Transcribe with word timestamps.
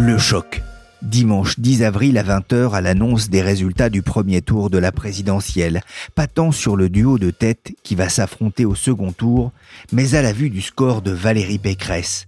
Le 0.00 0.16
choc. 0.16 0.62
Dimanche 1.02 1.58
10 1.58 1.82
avril 1.82 2.18
à 2.18 2.22
20h 2.22 2.70
à 2.70 2.80
l'annonce 2.80 3.30
des 3.30 3.42
résultats 3.42 3.90
du 3.90 4.02
premier 4.02 4.42
tour 4.42 4.70
de 4.70 4.78
la 4.78 4.92
présidentielle, 4.92 5.82
pas 6.14 6.28
tant 6.28 6.52
sur 6.52 6.76
le 6.76 6.88
duo 6.88 7.18
de 7.18 7.30
tête 7.30 7.72
qui 7.82 7.96
va 7.96 8.08
s'affronter 8.08 8.64
au 8.64 8.76
second 8.76 9.10
tour, 9.10 9.50
mais 9.90 10.14
à 10.14 10.22
la 10.22 10.32
vue 10.32 10.50
du 10.50 10.62
score 10.62 11.02
de 11.02 11.10
Valérie 11.10 11.58
Pécresse. 11.58 12.26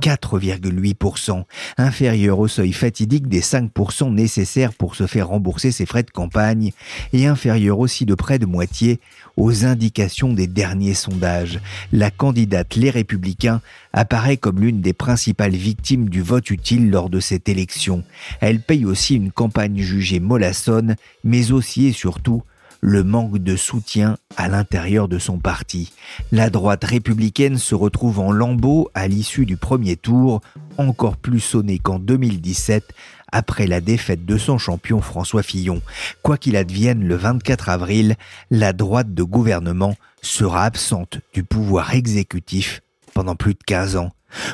4,8%, 0.00 1.44
inférieur 1.76 2.38
au 2.38 2.48
seuil 2.48 2.72
fatidique 2.72 3.28
des 3.28 3.40
5% 3.40 4.12
nécessaires 4.12 4.72
pour 4.72 4.94
se 4.94 5.06
faire 5.06 5.28
rembourser 5.28 5.72
ses 5.72 5.86
frais 5.86 6.02
de 6.02 6.10
campagne, 6.10 6.72
et 7.12 7.26
inférieur 7.26 7.78
aussi 7.78 8.06
de 8.06 8.14
près 8.14 8.38
de 8.38 8.46
moitié 8.46 9.00
aux 9.36 9.64
indications 9.64 10.32
des 10.32 10.46
derniers 10.46 10.94
sondages. 10.94 11.60
La 11.92 12.10
candidate 12.10 12.76
Les 12.76 12.90
Républicains 12.90 13.60
apparaît 13.92 14.36
comme 14.36 14.60
l'une 14.60 14.80
des 14.80 14.92
principales 14.92 15.56
victimes 15.56 16.08
du 16.08 16.22
vote 16.22 16.50
utile 16.50 16.90
lors 16.90 17.10
de 17.10 17.20
cette 17.20 17.48
élection. 17.48 18.04
Elle 18.40 18.60
paye 18.60 18.84
aussi 18.84 19.16
une 19.16 19.32
campagne 19.32 19.80
jugée 19.80 20.20
mollassonne, 20.20 20.96
mais 21.24 21.52
aussi 21.52 21.86
et 21.86 21.92
surtout 21.92 22.42
le 22.80 23.04
manque 23.04 23.38
de 23.38 23.56
soutien 23.56 24.16
à 24.36 24.48
l'intérieur 24.48 25.08
de 25.08 25.18
son 25.18 25.38
parti. 25.38 25.92
La 26.32 26.50
droite 26.50 26.84
républicaine 26.84 27.58
se 27.58 27.74
retrouve 27.74 28.20
en 28.20 28.32
lambeaux 28.32 28.90
à 28.94 29.08
l'issue 29.08 29.46
du 29.46 29.56
premier 29.56 29.96
tour, 29.96 30.40
encore 30.78 31.16
plus 31.16 31.40
sonné 31.40 31.78
qu'en 31.78 31.98
2017 31.98 32.84
après 33.32 33.66
la 33.66 33.80
défaite 33.80 34.24
de 34.24 34.38
son 34.38 34.58
champion 34.58 35.00
François 35.00 35.42
Fillon. 35.42 35.82
Quoi 36.22 36.36
qu'il 36.36 36.56
advienne 36.56 37.06
le 37.06 37.14
24 37.14 37.68
avril, 37.68 38.16
la 38.50 38.72
droite 38.72 39.14
de 39.14 39.22
gouvernement 39.22 39.96
sera 40.22 40.64
absente 40.64 41.18
du 41.32 41.44
pouvoir 41.44 41.94
exécutif 41.94 42.82
pendant 43.14 43.36
plus 43.36 43.54
de 43.54 43.62
15 43.64 43.96
ans. 43.96 44.12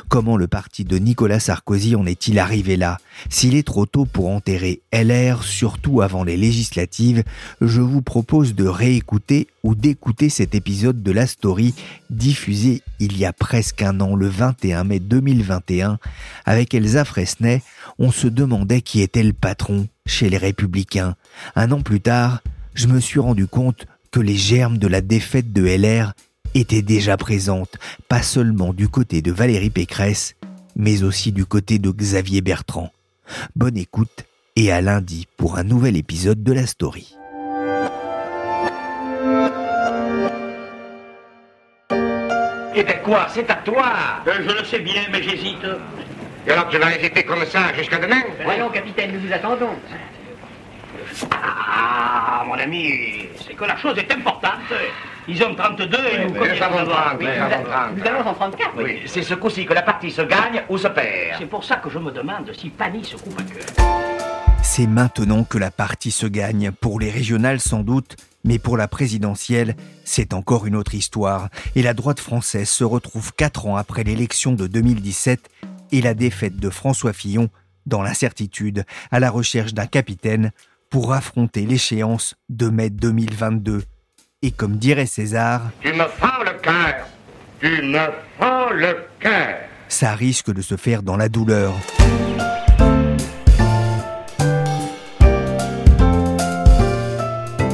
Comment 0.09 0.37
le 0.37 0.47
parti 0.47 0.83
de 0.83 0.97
Nicolas 0.97 1.39
Sarkozy 1.39 1.95
en 1.95 2.05
est-il 2.05 2.39
arrivé 2.39 2.77
là? 2.77 2.97
S'il 3.29 3.55
est 3.55 3.65
trop 3.65 3.85
tôt 3.85 4.05
pour 4.05 4.29
enterrer 4.29 4.81
LR, 4.93 5.43
surtout 5.43 6.01
avant 6.01 6.23
les 6.23 6.37
législatives, 6.37 7.23
je 7.61 7.81
vous 7.81 8.01
propose 8.01 8.55
de 8.55 8.65
réécouter 8.65 9.47
ou 9.63 9.75
d'écouter 9.75 10.29
cet 10.29 10.55
épisode 10.55 11.03
de 11.03 11.11
la 11.11 11.27
story 11.27 11.73
diffusé 12.09 12.81
il 12.99 13.17
y 13.17 13.25
a 13.25 13.33
presque 13.33 13.81
un 13.81 13.99
an, 14.01 14.15
le 14.15 14.27
21 14.27 14.83
mai 14.83 14.99
2021. 14.99 15.99
Avec 16.45 16.73
Elsa 16.73 17.05
Fresnay, 17.05 17.61
on 17.99 18.11
se 18.11 18.27
demandait 18.27 18.81
qui 18.81 19.01
était 19.01 19.23
le 19.23 19.33
patron 19.33 19.87
chez 20.05 20.29
les 20.29 20.37
Républicains. 20.37 21.15
Un 21.55 21.71
an 21.71 21.81
plus 21.81 22.01
tard, 22.01 22.41
je 22.73 22.87
me 22.87 22.99
suis 22.99 23.19
rendu 23.19 23.47
compte 23.47 23.87
que 24.11 24.19
les 24.19 24.37
germes 24.37 24.77
de 24.77 24.87
la 24.87 25.01
défaite 25.01 25.51
de 25.51 25.63
LR 25.63 26.13
était 26.59 26.81
déjà 26.81 27.17
présente, 27.17 27.77
pas 28.09 28.21
seulement 28.21 28.73
du 28.73 28.89
côté 28.89 29.21
de 29.21 29.31
Valérie 29.31 29.69
Pécresse, 29.69 30.35
mais 30.75 31.03
aussi 31.03 31.31
du 31.31 31.45
côté 31.45 31.77
de 31.79 31.91
Xavier 31.91 32.41
Bertrand. 32.41 32.91
Bonne 33.55 33.77
écoute 33.77 34.25
et 34.55 34.71
à 34.71 34.81
lundi 34.81 35.27
pour 35.37 35.57
un 35.57 35.63
nouvel 35.63 35.97
épisode 35.97 36.43
de 36.43 36.53
la 36.53 36.65
story. 36.65 37.15
Eh 42.79 42.83
ben 42.83 42.99
quoi, 43.03 43.27
c'est 43.33 43.49
à 43.49 43.55
toi 43.55 43.93
Euh, 44.27 44.33
je 44.47 44.59
le 44.59 44.65
sais 44.65 44.79
bien, 44.79 45.03
mais 45.11 45.21
j'hésite. 45.23 45.65
Et 46.45 46.51
alors 46.51 46.69
tu 46.69 46.77
vas 46.77 46.95
hésiter 46.95 47.23
comme 47.23 47.45
ça 47.45 47.73
jusqu'à 47.75 47.97
demain? 47.97 48.21
Voyons, 48.43 48.69
capitaine, 48.69 49.13
nous 49.13 49.27
vous 49.27 49.33
attendons. 49.33 49.75
Ah, 51.31 52.43
mon 52.47 52.53
ami, 52.53 53.27
c'est 53.45 53.55
que 53.55 53.65
la 53.65 53.77
chose 53.77 53.97
est 53.97 54.11
importante. 54.11 54.59
Ils 55.29 55.43
ont 55.43 55.53
32 55.53 55.85
et 55.85 56.23
nous 56.23 56.33
Nous 56.33 56.39
connaissons 56.39 56.63
avons 56.63 56.77
d'abord. 56.77 56.95
30, 56.95 57.19
nous 57.21 57.27
avons 57.27 57.63
30. 57.63 57.97
Nous 57.97 58.07
allons 58.07 58.29
en 58.29 58.33
prendre 58.33 58.55
quatre. 58.57 58.71
Oui, 58.77 59.01
c'est 59.05 59.23
ce 59.23 59.33
coup-ci 59.33 59.65
que 59.65 59.73
la 59.73 59.81
partie 59.81 60.09
se 60.09 60.21
gagne 60.21 60.63
ou 60.69 60.77
se 60.77 60.87
perd. 60.87 61.37
C'est 61.37 61.47
pour 61.47 61.65
ça 61.65 61.75
que 61.77 61.89
je 61.89 61.99
me 61.99 62.11
demande 62.11 62.49
si 62.53 62.69
Pani 62.69 63.03
se 63.03 63.17
coupe 63.17 63.37
à 63.37 63.43
cœur. 63.43 63.65
C'est 64.63 64.87
maintenant 64.87 65.43
que 65.43 65.57
la 65.57 65.69
partie 65.69 66.11
se 66.11 66.27
gagne, 66.27 66.71
pour 66.71 66.99
les 66.99 67.09
régionales 67.09 67.59
sans 67.59 67.81
doute, 67.83 68.15
mais 68.45 68.57
pour 68.57 68.77
la 68.77 68.87
présidentielle, 68.87 69.75
c'est 70.05 70.33
encore 70.33 70.65
une 70.65 70.75
autre 70.75 70.95
histoire. 70.95 71.49
Et 71.75 71.81
la 71.81 71.93
droite 71.93 72.21
française 72.21 72.69
se 72.69 72.85
retrouve 72.85 73.33
quatre 73.33 73.67
ans 73.67 73.75
après 73.75 74.03
l'élection 74.05 74.53
de 74.53 74.67
2017 74.67 75.49
et 75.91 76.01
la 76.01 76.13
défaite 76.13 76.55
de 76.55 76.69
François 76.69 77.13
Fillon 77.13 77.49
dans 77.85 78.01
l'incertitude, 78.01 78.85
à 79.11 79.19
la 79.19 79.29
recherche 79.29 79.73
d'un 79.73 79.87
capitaine 79.87 80.51
pour 80.89 81.11
affronter 81.11 81.65
l'échéance 81.65 82.35
de 82.49 82.69
mai 82.69 82.89
2022. 82.89 83.83
Et 84.43 84.51
comme 84.51 84.77
dirait 84.77 85.07
César, 85.07 85.71
Tu 85.81 85.91
me 85.93 86.03
fends 86.05 86.43
le 86.45 86.59
cœur. 86.61 87.07
Tu 87.59 87.81
me 87.81 87.99
fends 88.37 88.69
le 88.69 88.97
cœur. 89.19 89.57
ça 89.87 90.13
risque 90.13 90.53
de 90.53 90.61
se 90.61 90.77
faire 90.77 91.01
dans 91.01 91.17
la 91.17 91.27
douleur. 91.27 91.73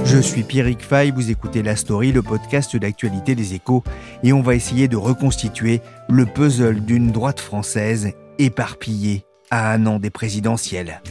Je 0.05 0.19
suis 0.19 0.43
Pierrick 0.43 0.81
Fay, 0.81 1.11
vous 1.11 1.31
écoutez 1.31 1.63
La 1.63 1.75
Story, 1.75 2.11
le 2.13 2.21
podcast 2.21 2.77
d'actualité 2.77 3.35
des 3.35 3.55
échos, 3.55 3.83
et 4.21 4.31
on 4.31 4.41
va 4.41 4.55
essayer 4.55 4.87
de 4.87 4.95
reconstituer 4.95 5.81
le 6.07 6.25
puzzle 6.25 6.79
d'une 6.81 7.11
droite 7.11 7.39
française 7.41 8.11
éparpillée 8.37 9.25
à 9.51 9.73
un 9.73 9.85
an 9.85 9.99
des 9.99 10.11
présidentielles. 10.11 11.01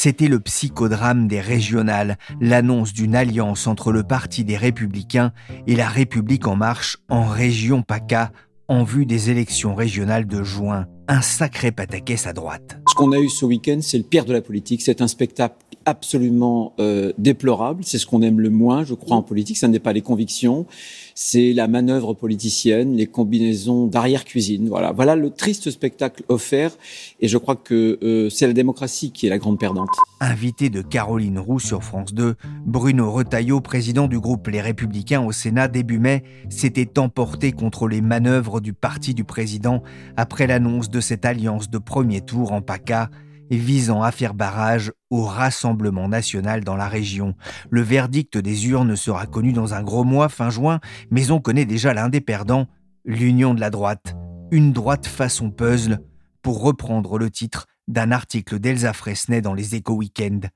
C'était 0.00 0.28
le 0.28 0.38
psychodrame 0.38 1.26
des 1.26 1.40
régionales, 1.40 2.18
l'annonce 2.40 2.92
d'une 2.92 3.16
alliance 3.16 3.66
entre 3.66 3.90
le 3.90 4.04
Parti 4.04 4.44
des 4.44 4.56
Républicains 4.56 5.32
et 5.66 5.74
la 5.74 5.88
République 5.88 6.46
en 6.46 6.54
marche 6.54 6.98
en 7.08 7.26
région 7.26 7.82
PACA 7.82 8.30
en 8.68 8.84
vue 8.84 9.06
des 9.06 9.30
élections 9.30 9.74
régionales 9.74 10.28
de 10.28 10.44
juin. 10.44 10.86
Un 11.10 11.22
sacré 11.22 11.72
pataquès 11.72 12.26
à 12.26 12.34
droite. 12.34 12.78
Ce 12.86 12.94
qu'on 12.94 13.12
a 13.12 13.18
eu 13.18 13.30
ce 13.30 13.46
week-end, 13.46 13.78
c'est 13.80 13.96
le 13.96 14.04
pire 14.04 14.26
de 14.26 14.32
la 14.34 14.42
politique. 14.42 14.82
C'est 14.82 15.00
un 15.00 15.08
spectacle 15.08 15.56
absolument 15.86 16.74
euh, 16.80 17.12
déplorable. 17.16 17.82
C'est 17.82 17.96
ce 17.96 18.06
qu'on 18.06 18.20
aime 18.20 18.40
le 18.40 18.50
moins, 18.50 18.84
je 18.84 18.92
crois, 18.92 19.16
en 19.16 19.22
politique. 19.22 19.56
Ça 19.56 19.68
n'est 19.68 19.78
pas 19.78 19.94
les 19.94 20.02
convictions, 20.02 20.66
c'est 21.14 21.54
la 21.54 21.66
manœuvre 21.66 22.12
politicienne, 22.12 22.94
les 22.94 23.06
combinaisons 23.06 23.86
d'arrière-cuisine. 23.86 24.68
Voilà, 24.68 24.92
voilà 24.92 25.16
le 25.16 25.30
triste 25.30 25.70
spectacle 25.70 26.24
offert. 26.28 26.72
Et 27.20 27.28
je 27.28 27.38
crois 27.38 27.56
que 27.56 27.98
euh, 28.02 28.28
c'est 28.28 28.46
la 28.46 28.52
démocratie 28.52 29.10
qui 29.10 29.26
est 29.26 29.30
la 29.30 29.38
grande 29.38 29.58
perdante. 29.58 29.88
Invité 30.20 30.68
de 30.68 30.82
Caroline 30.82 31.38
Roux 31.38 31.60
sur 31.60 31.84
France 31.84 32.12
2, 32.12 32.34
Bruno 32.66 33.10
Retailleau, 33.10 33.60
président 33.60 34.08
du 34.08 34.18
groupe 34.20 34.48
Les 34.48 34.60
Républicains 34.60 35.22
au 35.22 35.32
Sénat 35.32 35.68
début 35.68 36.00
mai, 36.00 36.22
s'était 36.50 36.98
emporté 36.98 37.52
contre 37.52 37.88
les 37.88 38.00
manœuvres 38.00 38.60
du 38.60 38.72
parti 38.72 39.14
du 39.14 39.24
président 39.24 39.82
après 40.16 40.46
l'annonce 40.46 40.90
de 40.90 40.97
cette 41.00 41.24
alliance 41.24 41.70
de 41.70 41.78
premier 41.78 42.20
tour 42.20 42.52
en 42.52 42.62
PACA 42.62 43.10
visant 43.50 44.02
à 44.02 44.12
faire 44.12 44.34
barrage 44.34 44.92
au 45.10 45.24
Rassemblement 45.24 46.08
national 46.08 46.64
dans 46.64 46.76
la 46.76 46.88
région. 46.88 47.34
Le 47.70 47.80
verdict 47.80 48.36
des 48.36 48.68
urnes 48.68 48.96
sera 48.96 49.26
connu 49.26 49.52
dans 49.52 49.74
un 49.74 49.82
gros 49.82 50.04
mois 50.04 50.28
fin 50.28 50.50
juin, 50.50 50.80
mais 51.10 51.30
on 51.30 51.40
connaît 51.40 51.64
déjà 51.64 51.94
l'un 51.94 52.08
des 52.08 52.20
perdants, 52.20 52.66
l'union 53.04 53.54
de 53.54 53.60
la 53.60 53.70
droite. 53.70 54.14
Une 54.50 54.72
droite 54.72 55.06
façon 55.06 55.50
puzzle, 55.50 56.00
pour 56.42 56.62
reprendre 56.62 57.18
le 57.18 57.30
titre 57.30 57.66
d'un 57.88 58.12
article 58.12 58.58
d'Elsa 58.58 58.92
Fresnay 58.92 59.40
dans 59.40 59.54
les 59.54 59.74
Échos 59.74 59.96
Weekend. 59.96 60.48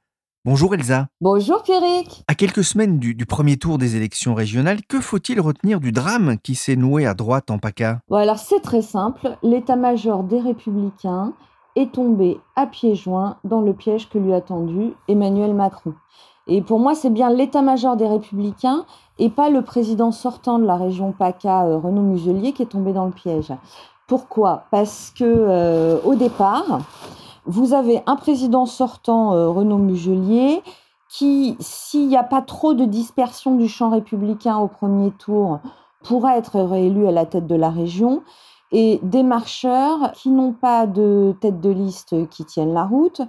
Bonjour 0.45 0.75
Elsa. 0.75 1.07
Bonjour 1.21 1.63
Pierrick. 1.63 2.25
À 2.27 2.35
quelques 2.35 2.65
semaines 2.65 2.99
du, 2.99 3.15
du 3.15 3.27
premier 3.27 3.59
tour 3.59 3.79
des 3.79 3.95
élections 3.95 4.35
régionales, 4.35 4.81
que 4.89 5.01
faut-il 5.01 5.41
retenir 5.41 5.79
du 5.79 5.93
drame 5.93 6.37
qui 6.43 6.57
s'est 6.57 6.75
noué 6.75 7.07
à 7.07 7.15
droite 7.15 7.53
en 7.53 7.59
PACA? 7.59 8.01
Bon, 8.09 8.17
alors 8.17 8.41
c'est 8.41 8.59
très 8.59 8.83
simple. 8.83 9.37
L'état-major 9.45 10.25
des 10.25 10.41
Républicains 10.41 11.33
est 11.77 11.93
tombé 11.93 12.41
à 12.57 12.67
pieds 12.67 12.97
joints 12.97 13.37
dans 13.45 13.61
le 13.61 13.73
piège 13.73 14.09
que 14.09 14.19
lui 14.19 14.35
a 14.35 14.41
tendu 14.41 14.95
Emmanuel 15.07 15.55
Macron. 15.55 15.95
Et 16.49 16.61
pour 16.61 16.81
moi, 16.81 16.97
c'est 16.97 17.11
bien 17.11 17.31
l'état-major 17.31 17.97
des 17.97 18.09
Républicains 18.09 18.85
et 19.21 19.31
pas 19.31 19.49
le 19.49 19.63
président 19.63 20.11
sortant 20.11 20.59
de 20.59 20.65
la 20.65 20.75
région 20.75 21.13
PACA, 21.13 21.67
euh, 21.67 21.79
Renaud 21.79 22.03
Muselier, 22.03 22.53
qui 22.53 22.63
est 22.63 22.67
tombé 22.67 22.93
dans 22.93 23.07
le 23.07 23.13
piège. 23.13 23.53
Pourquoi? 24.09 24.65
Parce 24.73 25.13
que 25.17 25.23
euh, 25.25 26.01
au 26.05 26.17
départ, 26.17 26.81
vous 27.47 27.75
avez 27.75 28.03
un 28.07 28.17
président 28.17 28.67
sortant, 28.67 29.35
euh, 29.35 29.49
Renaud 29.49 29.79
Muselier, 29.79 30.63
qui, 31.09 31.57
s'il 31.61 32.09
n'y 32.09 32.17
a 32.17 32.23
pas 32.23 32.41
trop 32.41 32.75
de 32.75 32.85
dispersion 32.85 33.57
du 33.57 33.69
champ 33.69 33.91
républicain 33.91 34.59
au 34.59 34.69
premier 34.69 35.11
tour, 35.11 35.61
pourra 36.03 36.37
être 36.39 36.61
réélu 36.61 37.07
à 37.07 37.13
la 37.13 37.27
tête 37.27 37.47
de 37.47 37.55
la 37.55 37.71
région 37.71 38.23
et 38.73 38.99
des 39.03 39.23
marcheurs 39.23 40.13
qui 40.13 40.31
n'ont 40.31 40.53
pas 40.53 40.87
de 40.87 41.35
tête 41.41 41.61
de 41.61 41.71
liste 41.71 42.29
qui 42.31 42.45
tiennent 42.45 42.73
la 42.73 42.85
route 42.85 43.21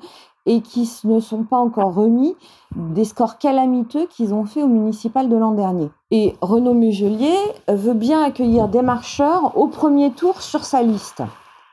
et 0.45 0.61
qui 0.61 0.89
ne 1.03 1.19
sont 1.19 1.43
pas 1.43 1.57
encore 1.57 1.93
remis 1.93 2.35
des 2.75 3.05
scores 3.05 3.37
calamiteux 3.37 4.07
qu'ils 4.07 4.33
ont 4.33 4.45
fait 4.45 4.63
au 4.63 4.67
municipal 4.67 5.29
de 5.29 5.35
l'an 5.35 5.51
dernier. 5.51 5.89
Et 6.11 6.35
Renaud 6.41 6.73
Mugelier 6.73 7.37
veut 7.67 7.93
bien 7.93 8.23
accueillir 8.23 8.67
des 8.67 8.81
marcheurs 8.81 9.57
au 9.57 9.67
premier 9.67 10.11
tour 10.11 10.41
sur 10.41 10.63
sa 10.65 10.81
liste. 10.81 11.23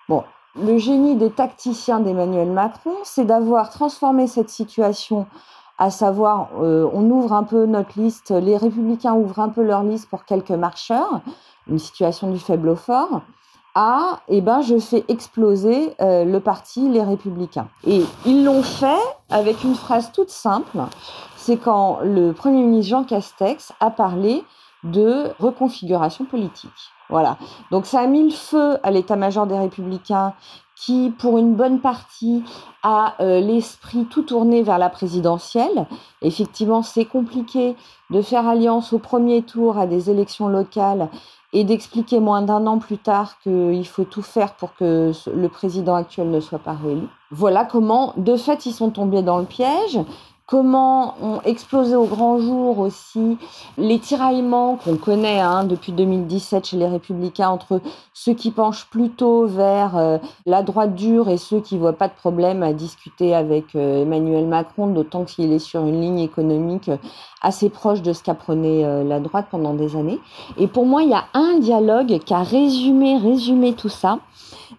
Bon, 0.08 0.24
le 0.56 0.78
génie 0.78 1.16
des 1.16 1.30
tacticiens 1.30 2.00
d'Emmanuel 2.00 2.50
Macron, 2.50 2.94
c'est 3.04 3.24
d'avoir 3.24 3.70
transformé 3.70 4.26
cette 4.26 4.50
situation, 4.50 5.26
à 5.78 5.90
savoir, 5.90 6.48
euh, 6.60 6.88
on 6.92 7.08
ouvre 7.10 7.32
un 7.32 7.44
peu 7.44 7.66
notre 7.66 7.98
liste, 7.98 8.30
les 8.30 8.56
républicains 8.56 9.14
ouvrent 9.14 9.40
un 9.40 9.48
peu 9.48 9.62
leur 9.62 9.82
liste 9.82 10.08
pour 10.08 10.24
quelques 10.24 10.50
marcheurs, 10.50 11.20
une 11.68 11.78
situation 11.78 12.30
du 12.30 12.38
faible 12.38 12.68
au 12.68 12.76
fort, 12.76 13.22
à, 13.74 14.20
eh 14.28 14.40
ben, 14.40 14.62
je 14.62 14.78
fais 14.78 15.04
exploser 15.08 15.94
euh, 16.00 16.24
le 16.24 16.40
parti 16.40 16.88
Les 16.88 17.02
Républicains. 17.02 17.68
Et 17.86 18.02
ils 18.26 18.44
l'ont 18.44 18.62
fait 18.62 18.98
avec 19.30 19.62
une 19.62 19.76
phrase 19.76 20.10
toute 20.12 20.30
simple, 20.30 20.78
c'est 21.36 21.56
quand 21.56 22.00
le 22.02 22.32
Premier 22.32 22.62
ministre 22.62 22.90
Jean 22.90 23.04
Castex 23.04 23.72
a 23.78 23.90
parlé 23.90 24.44
de 24.82 25.30
reconfiguration 25.38 26.24
politique. 26.24 26.70
Voilà. 27.10 27.36
Donc 27.70 27.86
ça 27.86 28.00
a 28.00 28.06
mis 28.06 28.22
le 28.22 28.34
feu 28.34 28.78
à 28.82 28.90
l'état-major 28.90 29.46
des 29.46 29.58
Républicains 29.58 30.34
qui, 30.76 31.12
pour 31.18 31.36
une 31.36 31.54
bonne 31.54 31.80
partie, 31.80 32.42
a 32.82 33.14
euh, 33.20 33.40
l'esprit 33.40 34.06
tout 34.06 34.22
tourné 34.22 34.62
vers 34.62 34.78
la 34.78 34.88
présidentielle. 34.88 35.86
Effectivement, 36.22 36.82
c'est 36.82 37.04
compliqué 37.04 37.76
de 38.08 38.22
faire 38.22 38.48
alliance 38.48 38.92
au 38.94 38.98
premier 38.98 39.42
tour 39.42 39.78
à 39.78 39.86
des 39.86 40.08
élections 40.08 40.48
locales 40.48 41.10
et 41.52 41.64
d'expliquer 41.64 42.20
moins 42.20 42.42
d'un 42.42 42.66
an 42.66 42.78
plus 42.78 42.96
tard 42.96 43.38
qu'il 43.42 43.86
faut 43.86 44.04
tout 44.04 44.22
faire 44.22 44.54
pour 44.54 44.74
que 44.74 45.12
le 45.34 45.48
président 45.48 45.96
actuel 45.96 46.30
ne 46.30 46.40
soit 46.40 46.60
pas 46.60 46.74
réélu. 46.74 47.08
Voilà 47.32 47.64
comment, 47.64 48.14
de 48.16 48.36
fait, 48.36 48.66
ils 48.66 48.72
sont 48.72 48.90
tombés 48.90 49.22
dans 49.22 49.38
le 49.38 49.44
piège 49.44 49.98
comment 50.50 51.14
ont 51.22 51.40
explosé 51.42 51.94
au 51.94 52.06
grand 52.06 52.40
jour 52.40 52.80
aussi 52.80 53.38
les 53.78 54.00
tiraillements 54.00 54.76
qu'on 54.76 54.96
connaît 54.96 55.38
hein, 55.38 55.62
depuis 55.62 55.92
2017 55.92 56.66
chez 56.66 56.76
les 56.76 56.88
républicains 56.88 57.48
entre 57.48 57.80
ceux 58.12 58.34
qui 58.34 58.50
penchent 58.50 58.86
plutôt 58.90 59.46
vers 59.46 59.96
euh, 59.96 60.18
la 60.46 60.64
droite 60.64 60.96
dure 60.96 61.28
et 61.28 61.36
ceux 61.36 61.60
qui 61.60 61.78
voient 61.78 61.92
pas 61.92 62.08
de 62.08 62.14
problème 62.14 62.64
à 62.64 62.72
discuter 62.72 63.32
avec 63.32 63.76
euh, 63.76 64.02
Emmanuel 64.02 64.46
Macron, 64.48 64.88
d'autant 64.88 65.24
qu'il 65.24 65.52
est 65.52 65.60
sur 65.60 65.86
une 65.86 66.00
ligne 66.00 66.18
économique 66.18 66.88
euh, 66.88 66.96
assez 67.42 67.70
proche 67.70 68.02
de 68.02 68.12
ce 68.12 68.22
qu'apprenait 68.22 69.04
la 69.04 69.18
droite 69.18 69.46
pendant 69.50 69.72
des 69.72 69.96
années. 69.96 70.18
Et 70.58 70.66
pour 70.66 70.84
moi, 70.84 71.04
il 71.04 71.08
y 71.08 71.14
a 71.14 71.24
un 71.32 71.58
dialogue 71.58 72.18
qui 72.18 72.34
a 72.34 72.42
résumé, 72.42 73.16
résumé 73.16 73.72
tout 73.72 73.88
ça. 73.88 74.18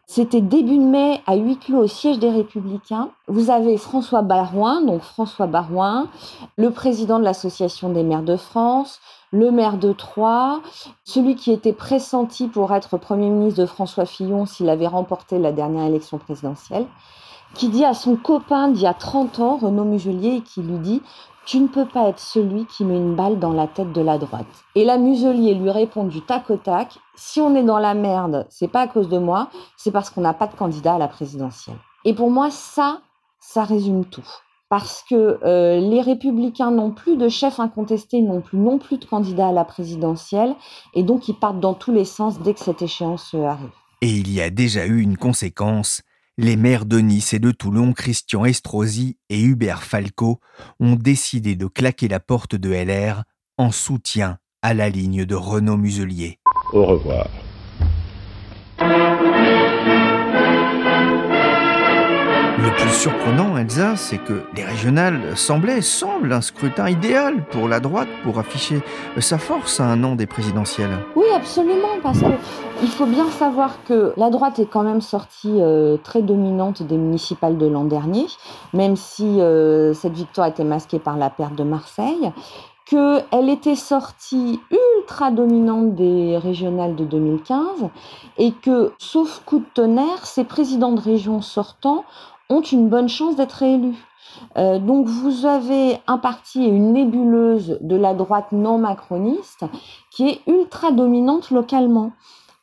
C'était 0.06 0.42
début 0.42 0.78
mai 0.78 1.22
à 1.26 1.36
huis 1.36 1.58
clos 1.58 1.86
au 1.86 1.88
siège 1.88 2.20
des 2.20 2.30
Républicains. 2.30 3.10
Vous 3.32 3.50
avez 3.50 3.78
François 3.78 4.24
Barouin, 4.24 4.82
donc 4.82 5.04
François 5.04 5.48
Barouin, 5.48 6.10
le 6.58 6.70
président 6.70 7.18
de 7.18 7.24
l'Association 7.24 7.88
des 7.88 8.04
maires 8.04 8.24
de 8.24 8.36
France, 8.36 9.00
le 9.32 9.52
maire 9.52 9.78
de 9.78 9.94
Troyes, 9.94 10.60
celui 11.06 11.36
qui 11.36 11.54
était 11.54 11.72
pressenti 11.72 12.50
pour 12.50 12.74
être 12.74 12.98
Premier 12.98 13.30
ministre 13.30 13.62
de 13.62 13.66
François 13.66 14.06
Fillon 14.06 14.46
s'il 14.46 14.68
avait 14.68 14.86
remporté 14.86 15.40
la 15.40 15.54
dernière 15.54 15.86
élection 15.86 16.18
présidentielle, 16.18 16.86
qui 17.54 17.70
dit 17.70 17.86
à 17.86 17.94
son 17.94 18.18
copain 18.18 18.68
d'il 18.68 18.82
y 18.82 18.86
a 18.86 18.94
30 18.94 19.40
ans, 19.40 19.56
Renaud 19.56 19.86
Muselier, 19.86 20.36
et 20.36 20.42
qui 20.42 20.62
lui 20.62 20.80
dit 20.80 21.02
tu 21.46 21.62
ne 21.62 21.68
peux 21.68 21.86
pas 21.86 22.10
être 22.10 22.20
celui 22.20 22.66
qui 22.66 22.84
met 22.84 22.98
une 22.98 23.16
balle 23.16 23.40
dans 23.40 23.54
la 23.54 23.68
tête 23.68 23.94
de 23.94 24.02
la 24.02 24.18
droite. 24.18 24.46
Et 24.76 24.84
la 24.84 24.98
Muselier 24.98 25.54
lui 25.54 25.72
répond 25.72 26.04
du 26.04 26.20
tac 26.20 26.50
au 26.50 26.58
tac 26.58 27.00
si 27.16 27.40
on 27.40 27.56
est 27.56 27.64
dans 27.64 27.80
la 27.80 27.94
merde, 27.94 28.46
c'est 28.50 28.68
pas 28.68 28.82
à 28.82 28.88
cause 28.88 29.08
de 29.08 29.20
moi, 29.20 29.48
c'est 29.78 29.92
parce 29.92 30.10
qu'on 30.10 30.20
n'a 30.20 30.34
pas 30.34 30.48
de 30.48 30.56
candidat 30.56 30.96
à 30.96 30.98
la 30.98 31.08
présidentielle. 31.08 31.78
Et 32.04 32.14
pour 32.14 32.30
moi, 32.30 32.50
ça, 32.52 33.00
ça 33.42 33.66
résume 33.66 34.06
tout. 34.06 34.28
Parce 34.70 35.04
que 35.10 35.40
euh, 35.44 35.82
les 35.82 36.00
républicains 36.00 36.72
n'ont 36.72 36.92
plus 36.92 37.18
de 37.18 37.28
chef 37.28 37.60
incontesté, 37.60 38.22
n'ont 38.22 38.40
plus 38.40 38.58
non 38.58 38.78
plus 38.78 38.98
de 38.98 39.04
candidat 39.04 39.50
à 39.50 39.52
la 39.52 39.66
présidentielle, 39.66 40.56
et 40.94 41.04
donc 41.04 41.28
ils 41.28 41.36
partent 41.36 41.60
dans 41.60 41.74
tous 41.74 41.92
les 41.92 42.06
sens 42.06 42.40
dès 42.40 42.54
que 42.54 42.62
cette 42.62 42.82
échéance 42.82 43.34
euh, 43.34 43.44
arrive. 43.44 43.70
Et 44.02 44.10
il 44.10 44.32
y 44.32 44.40
a 44.40 44.50
déjà 44.50 44.86
eu 44.86 45.02
une 45.02 45.18
conséquence, 45.18 46.02
les 46.38 46.56
maires 46.56 46.86
de 46.86 47.00
Nice 47.00 47.34
et 47.34 47.40
de 47.40 47.52
Toulon, 47.52 47.92
Christian 47.92 48.46
Estrosi 48.46 49.18
et 49.30 49.42
Hubert 49.42 49.84
Falco, 49.84 50.40
ont 50.80 50.96
décidé 50.96 51.56
de 51.56 51.68
claquer 51.68 52.08
la 52.08 52.22
porte 52.22 52.56
de 52.56 52.70
LR 52.72 53.24
en 53.58 53.72
soutien 53.72 54.38
à 54.62 54.74
la 54.74 54.90
ligne 54.90 55.26
de 55.26 55.36
Renaud 55.36 55.78
Muselier. 55.78 56.40
Au 56.72 56.86
revoir. 56.86 57.28
Le 62.62 62.70
plus 62.76 62.92
surprenant, 62.92 63.58
Elsa, 63.58 63.96
c'est 63.96 64.20
que 64.20 64.44
les 64.56 64.64
régionales 64.64 65.36
semblaient, 65.36 65.82
semblent 65.82 66.32
un 66.32 66.42
scrutin 66.42 66.90
idéal 66.90 67.44
pour 67.46 67.68
la 67.68 67.80
droite 67.80 68.08
pour 68.24 68.38
afficher 68.38 68.84
sa 69.18 69.40
force 69.40 69.80
à 69.80 69.86
un 69.86 70.04
an 70.04 70.14
des 70.14 70.28
présidentielles. 70.28 70.96
Oui, 71.16 71.26
absolument, 71.36 71.98
parce 72.04 72.20
que 72.20 72.28
il 72.84 72.90
faut 72.90 73.08
bien 73.08 73.28
savoir 73.32 73.84
que 73.86 74.14
la 74.16 74.30
droite 74.30 74.60
est 74.60 74.68
quand 74.68 74.84
même 74.84 75.02
sortie 75.02 75.60
euh, 75.60 75.98
très 76.04 76.22
dominante 76.22 76.84
des 76.84 76.98
municipales 76.98 77.58
de 77.58 77.66
l'an 77.66 77.86
dernier, 77.86 78.28
même 78.74 78.96
si 78.96 79.42
euh, 79.42 79.96
cette 79.96 80.14
victoire 80.14 80.46
était 80.46 80.64
masquée 80.64 81.00
par 81.00 81.18
la 81.18 81.32
perte 81.32 81.56
de 81.56 81.64
Marseille, 81.64 82.32
qu'elle 82.86 83.50
était 83.50 83.76
sortie 83.76 84.60
ultra 84.70 85.32
dominante 85.32 85.96
des 85.96 86.38
régionales 86.38 86.96
de 86.96 87.06
2015 87.06 87.90
et 88.38 88.52
que, 88.52 88.92
sauf 88.98 89.42
coup 89.46 89.60
de 89.60 89.66
tonnerre, 89.74 90.26
ces 90.26 90.44
présidents 90.44 90.92
de 90.92 91.00
région 91.00 91.42
sortants 91.42 92.04
ont 92.52 92.62
une 92.62 92.90
bonne 92.90 93.10
chance 93.10 93.36
d'être 93.36 93.54
réélus. 93.54 93.98
Euh, 94.58 94.80
donc 94.80 95.08
vous 95.08 95.46
avez 95.46 96.00
un 96.08 96.18
parti 96.18 96.64
et 96.64 96.68
une 96.68 96.94
nébuleuse 96.94 97.78
de 97.82 97.96
la 97.96 98.14
droite 98.14 98.52
non 98.52 98.78
macroniste 98.78 99.66
qui 100.12 100.30
est 100.30 100.42
ultra 100.48 100.92
dominante 100.92 101.52
localement. 101.52 102.12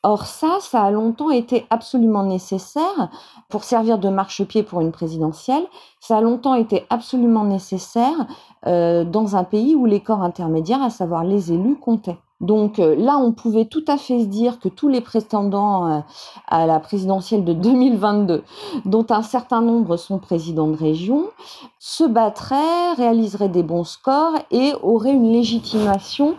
Or 0.05 0.26
ça, 0.26 0.58
ça 0.61 0.85
a 0.85 0.90
longtemps 0.90 1.31
été 1.31 1.67
absolument 1.70 2.23
nécessaire 2.23 3.11
pour 3.49 3.64
servir 3.64 3.99
de 3.99 4.08
marchepied 4.08 4.62
pour 4.62 4.81
une 4.81 4.93
présidentielle. 4.93 5.67
Ça 6.00 6.19
a 6.19 6.20
longtemps 6.20 6.55
été 6.55 6.87
absolument 6.88 7.44
nécessaire 7.44 8.26
euh, 8.67 9.05
dans 9.05 9.35
un 9.35 9.44
pays 9.44 9.75
où 9.75 9.87
les 9.87 10.00
corps 10.00 10.23
intermédiaires, 10.23 10.82
à 10.82 10.90
savoir 10.90 11.25
les 11.25 11.52
élus, 11.52 11.76
comptaient. 11.76 12.19
Donc 12.40 12.79
euh, 12.79 12.94
là, 12.94 13.19
on 13.19 13.32
pouvait 13.32 13.64
tout 13.64 13.85
à 13.88 13.96
fait 13.96 14.20
se 14.20 14.26
dire 14.26 14.61
que 14.61 14.69
tous 14.69 14.88
les 14.88 15.00
prétendants 15.00 15.90
euh, 15.90 16.00
à 16.47 16.66
la 16.66 16.78
présidentielle 16.78 17.45
de 17.45 17.52
2022, 17.54 18.45
dont 18.85 19.07
un 19.11 19.23
certain 19.23 19.61
nombre 19.61 19.97
sont 19.97 20.18
présidents 20.18 20.68
de 20.68 20.76
région, 20.76 21.30
se 21.78 22.04
battraient, 22.04 22.92
réaliseraient 22.97 23.49
des 23.49 23.62
bons 23.62 23.85
scores 23.85 24.35
et 24.50 24.73
auraient 24.83 25.12
une 25.12 25.33
légitimation 25.33 26.37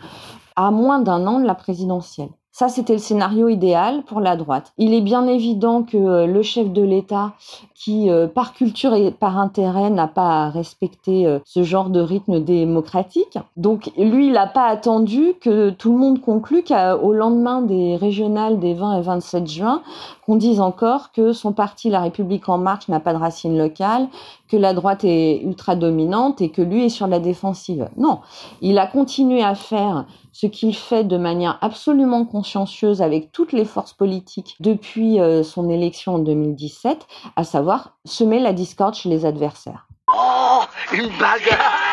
à 0.55 0.71
moins 0.71 0.99
d'un 0.99 1.27
an 1.27 1.39
de 1.39 1.45
la 1.45 1.55
présidentielle. 1.55 2.29
Ça, 2.59 2.67
c'était 2.67 2.91
le 2.91 2.99
scénario 2.99 3.47
idéal 3.47 4.03
pour 4.03 4.19
la 4.19 4.35
droite. 4.35 4.73
Il 4.77 4.93
est 4.93 4.99
bien 4.99 5.25
évident 5.27 5.83
que 5.83 5.95
euh, 5.95 6.27
le 6.27 6.41
chef 6.41 6.73
de 6.73 6.81
l'État, 6.81 7.31
qui 7.73 8.09
euh, 8.09 8.27
par 8.27 8.51
culture 8.53 8.93
et 8.93 9.11
par 9.11 9.37
intérêt 9.37 9.89
n'a 9.89 10.09
pas 10.09 10.43
à 10.43 10.49
respecter 10.49 11.25
euh, 11.25 11.39
ce 11.45 11.63
genre 11.63 11.89
de 11.89 12.01
rythme 12.01 12.41
démocratique, 12.41 13.37
donc 13.55 13.89
lui, 13.97 14.27
il 14.27 14.33
n'a 14.33 14.45
pas 14.45 14.65
attendu 14.65 15.35
que 15.39 15.69
tout 15.69 15.93
le 15.93 15.99
monde 15.99 16.19
conclue 16.19 16.65
qu'au 16.65 17.13
lendemain 17.13 17.61
des 17.61 17.95
régionales 17.95 18.59
des 18.59 18.73
20 18.73 18.97
et 18.97 19.01
27 19.03 19.47
juin, 19.47 19.81
qu'on 20.25 20.35
dise 20.35 20.59
encore 20.59 21.13
que 21.13 21.31
son 21.31 21.53
parti, 21.53 21.89
La 21.89 22.01
République 22.01 22.49
en 22.49 22.57
marche, 22.57 22.89
n'a 22.89 22.99
pas 22.99 23.13
de 23.13 23.19
racines 23.19 23.57
locales, 23.57 24.09
que 24.49 24.57
la 24.57 24.73
droite 24.73 25.05
est 25.05 25.41
ultra 25.43 25.77
dominante 25.77 26.41
et 26.41 26.49
que 26.49 26.61
lui 26.61 26.83
est 26.83 26.89
sur 26.89 27.07
la 27.07 27.19
défensive. 27.19 27.87
Non, 27.95 28.19
il 28.61 28.77
a 28.79 28.85
continué 28.87 29.43
à 29.43 29.55
faire 29.55 30.05
ce 30.31 30.47
qu'il 30.47 30.75
fait 30.75 31.03
de 31.03 31.17
manière 31.17 31.57
absolument 31.61 32.25
consciencieuse 32.25 33.01
avec 33.01 33.31
toutes 33.31 33.51
les 33.51 33.65
forces 33.65 33.93
politiques 33.93 34.55
depuis 34.59 35.19
euh, 35.19 35.43
son 35.43 35.69
élection 35.69 36.15
en 36.15 36.19
2017, 36.19 37.07
à 37.35 37.43
savoir 37.43 37.97
semer 38.05 38.39
la 38.39 38.53
discorde 38.53 38.95
chez 38.95 39.09
les 39.09 39.25
adversaires. 39.25 39.87
Oh, 40.13 40.61
une 40.93 41.09
bagarre 41.19 41.88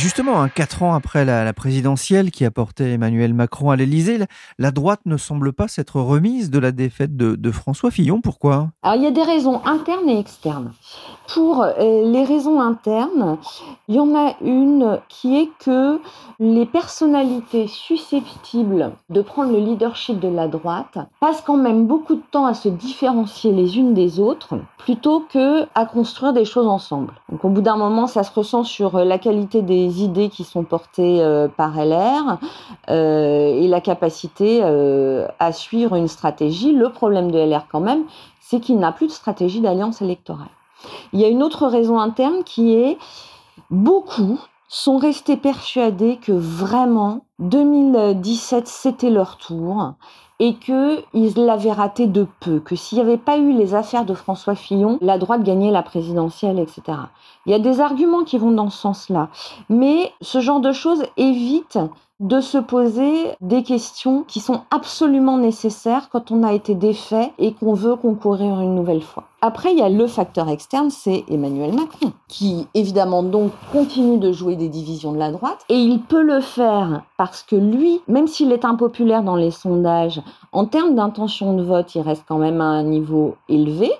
justement, 0.00 0.42
hein, 0.42 0.48
quatre 0.48 0.82
ans 0.82 0.94
après 0.94 1.24
la, 1.24 1.52
présidentielle 1.52 2.30
qui 2.30 2.44
a 2.44 2.50
porté 2.50 2.92
Emmanuel 2.92 3.34
Macron 3.34 3.70
à 3.70 3.76
l'Élysée, 3.76 4.18
la, 4.58 4.70
droite 4.70 5.00
ne 5.04 5.16
semble 5.16 5.52
pas 5.52 5.68
s'être 5.68 6.00
remise 6.00 6.50
de 6.50 6.58
la 6.58 6.72
défaite 6.72 7.16
de, 7.16 7.50
François 7.50 7.90
Fillon. 7.90 8.20
Pourquoi? 8.20 8.70
Il 8.84 9.02
y 9.02 9.06
a 9.06 9.10
des 9.10 9.22
raisons 9.22 9.64
internes 9.66 10.08
et 10.08 10.18
externes. 10.18 10.72
Pour 11.32 11.62
euh, 11.62 11.72
les 11.78 12.24
raisons 12.24 12.60
internes, 12.60 13.38
il 13.86 13.94
y 13.94 14.00
en 14.00 14.14
a 14.16 14.34
une 14.40 14.98
qui 15.08 15.38
est 15.38 15.48
que 15.64 16.00
les 16.40 16.66
personnalités 16.66 17.68
susceptibles 17.68 18.90
de 19.10 19.20
prendre 19.20 19.52
le 19.52 19.58
leadership 19.58 20.18
de 20.18 20.28
la 20.28 20.48
droite 20.48 20.98
passent 21.20 21.42
quand 21.42 21.56
même 21.56 21.86
beaucoup 21.86 22.16
de 22.16 22.22
temps 22.32 22.46
à 22.46 22.54
se 22.54 22.68
différencier 22.68 23.52
les 23.52 23.78
unes 23.78 23.94
des 23.94 24.18
autres 24.18 24.56
plutôt 24.78 25.20
que 25.20 25.66
à 25.74 25.86
construire 25.86 26.32
des 26.32 26.44
choses 26.44 26.66
ensemble. 26.66 27.12
Donc 27.30 27.44
au 27.44 27.48
bout 27.48 27.60
d'un 27.60 27.76
moment, 27.76 28.08
ça 28.08 28.24
se 28.24 28.32
ressent 28.32 28.64
sur 28.64 28.98
la 28.98 29.18
qualité 29.18 29.62
des 29.62 30.02
idées 30.02 30.30
qui 30.30 30.42
sont 30.42 30.64
portées 30.64 31.22
euh, 31.22 31.46
par 31.46 31.76
LR 31.76 32.38
euh, 32.88 33.54
et 33.54 33.68
la 33.68 33.80
capacité 33.80 34.62
à 35.38 35.52
suivre 35.52 35.94
une 35.94 36.08
stratégie. 36.08 36.72
Le 36.72 36.88
problème 36.90 37.30
de 37.30 37.38
LR 37.38 37.66
quand 37.70 37.80
même, 37.80 38.02
c'est 38.40 38.58
qu'il 38.58 38.78
n'a 38.78 38.90
plus 38.90 39.06
de 39.06 39.12
stratégie 39.12 39.60
d'alliance 39.60 40.02
électorale. 40.02 40.48
Il 41.12 41.20
y 41.20 41.24
a 41.24 41.28
une 41.28 41.42
autre 41.42 41.66
raison 41.66 41.98
interne 41.98 42.44
qui 42.44 42.74
est 42.74 42.98
beaucoup 43.70 44.38
sont 44.68 44.98
restés 44.98 45.36
persuadés 45.36 46.18
que 46.22 46.32
vraiment 46.32 47.24
2017 47.40 48.68
c'était 48.68 49.10
leur 49.10 49.36
tour 49.36 49.94
et 50.38 50.54
qu'ils 50.54 51.34
l'avaient 51.36 51.72
raté 51.72 52.06
de 52.06 52.26
peu, 52.40 52.60
que 52.60 52.74
s'il 52.74 52.96
n'y 52.96 53.04
avait 53.04 53.18
pas 53.18 53.36
eu 53.36 53.52
les 53.52 53.74
affaires 53.74 54.06
de 54.06 54.14
François 54.14 54.54
Fillon, 54.54 54.96
la 55.02 55.18
droite 55.18 55.42
gagnait 55.42 55.70
la 55.70 55.82
présidentielle, 55.82 56.58
etc. 56.58 56.82
Il 57.44 57.52
y 57.52 57.54
a 57.54 57.58
des 57.58 57.80
arguments 57.80 58.24
qui 58.24 58.38
vont 58.38 58.52
dans 58.52 58.70
ce 58.70 58.78
sens-là, 58.78 59.28
mais 59.68 60.12
ce 60.22 60.40
genre 60.40 60.60
de 60.60 60.72
choses 60.72 61.04
évite 61.18 61.78
de 62.20 62.40
se 62.40 62.58
poser 62.58 63.32
des 63.42 63.62
questions 63.62 64.24
qui 64.26 64.40
sont 64.40 64.62
absolument 64.70 65.36
nécessaires 65.36 66.08
quand 66.10 66.30
on 66.30 66.42
a 66.42 66.54
été 66.54 66.74
défait 66.74 67.32
et 67.38 67.52
qu'on 67.52 67.74
veut 67.74 67.96
concourir 67.96 68.60
une 68.60 68.74
nouvelle 68.74 69.02
fois. 69.02 69.24
Après, 69.42 69.72
il 69.72 69.78
y 69.78 69.82
a 69.82 69.88
le 69.88 70.06
facteur 70.06 70.50
externe, 70.50 70.90
c'est 70.90 71.24
Emmanuel 71.28 71.72
Macron, 71.72 72.12
qui 72.28 72.66
évidemment 72.74 73.22
donc 73.22 73.52
continue 73.72 74.18
de 74.18 74.32
jouer 74.32 74.54
des 74.54 74.68
divisions 74.68 75.12
de 75.12 75.18
la 75.18 75.32
droite, 75.32 75.64
et 75.70 75.76
il 75.76 76.00
peut 76.02 76.22
le 76.22 76.40
faire 76.40 77.04
parce 77.16 77.42
que 77.42 77.56
lui, 77.56 78.02
même 78.06 78.26
s'il 78.26 78.52
est 78.52 78.66
impopulaire 78.66 79.22
dans 79.22 79.36
les 79.36 79.50
sondages, 79.50 80.20
en 80.52 80.66
termes 80.66 80.94
d'intention 80.94 81.54
de 81.54 81.62
vote, 81.62 81.94
il 81.94 82.02
reste 82.02 82.24
quand 82.28 82.36
même 82.36 82.60
à 82.60 82.64
un 82.64 82.82
niveau 82.82 83.36
élevé, 83.48 83.90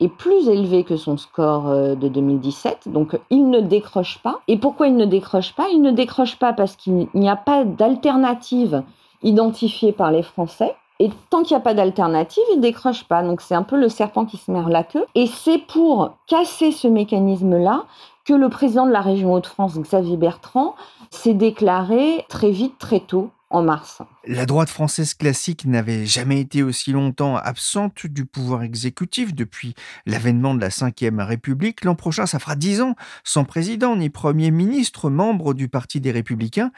et 0.00 0.08
plus 0.08 0.48
élevé 0.48 0.82
que 0.82 0.96
son 0.96 1.16
score 1.16 1.68
euh, 1.68 1.94
de 1.94 2.08
2017, 2.08 2.88
donc 2.88 3.16
il 3.30 3.50
ne 3.50 3.60
décroche 3.60 4.18
pas. 4.18 4.40
Et 4.48 4.56
pourquoi 4.56 4.88
il 4.88 4.96
ne 4.96 5.04
décroche 5.04 5.54
pas? 5.54 5.68
Il 5.72 5.80
ne 5.80 5.92
décroche 5.92 6.36
pas 6.36 6.52
parce 6.52 6.74
qu'il 6.74 7.06
n'y 7.14 7.28
a 7.28 7.36
pas 7.36 7.64
d'alternative 7.64 8.82
identifiée 9.22 9.92
par 9.92 10.10
les 10.10 10.22
Français. 10.22 10.74
Et 11.00 11.10
tant 11.30 11.42
qu'il 11.42 11.56
n'y 11.56 11.60
a 11.60 11.64
pas 11.64 11.74
d'alternative, 11.74 12.42
il 12.54 12.60
décroche 12.60 13.04
pas. 13.04 13.22
Donc 13.22 13.40
c'est 13.40 13.54
un 13.54 13.62
peu 13.62 13.78
le 13.78 13.88
serpent 13.88 14.24
qui 14.24 14.36
se 14.36 14.50
merd 14.50 14.68
la 14.68 14.82
queue. 14.82 15.06
Et 15.14 15.26
c'est 15.26 15.58
pour 15.58 16.16
casser 16.26 16.72
ce 16.72 16.88
mécanisme-là 16.88 17.84
que 18.24 18.34
le 18.34 18.48
président 18.48 18.86
de 18.86 18.92
la 18.92 19.00
région 19.00 19.32
Hauts-de-France, 19.32 19.78
Xavier 19.78 20.16
Bertrand, 20.16 20.74
s'est 21.10 21.34
déclaré 21.34 22.26
très 22.28 22.50
vite, 22.50 22.76
très 22.78 23.00
tôt, 23.00 23.30
en 23.50 23.62
mars. 23.62 24.02
La 24.26 24.44
droite 24.44 24.68
française 24.68 25.14
classique 25.14 25.64
n'avait 25.64 26.04
jamais 26.04 26.40
été 26.40 26.62
aussi 26.62 26.92
longtemps 26.92 27.36
absente 27.36 28.06
du 28.06 28.26
pouvoir 28.26 28.62
exécutif 28.62 29.34
depuis 29.34 29.74
l'avènement 30.06 30.54
de 30.54 30.60
la 30.60 30.68
Ve 30.68 31.26
République. 31.26 31.84
L'an 31.84 31.94
prochain, 31.94 32.26
ça 32.26 32.38
fera 32.38 32.56
dix 32.56 32.82
ans 32.82 32.94
sans 33.24 33.44
président 33.44 33.96
ni 33.96 34.10
Premier 34.10 34.50
ministre, 34.50 35.08
membre 35.08 35.54
du 35.54 35.68
Parti 35.68 36.00
des 36.00 36.10
Républicains. 36.10 36.72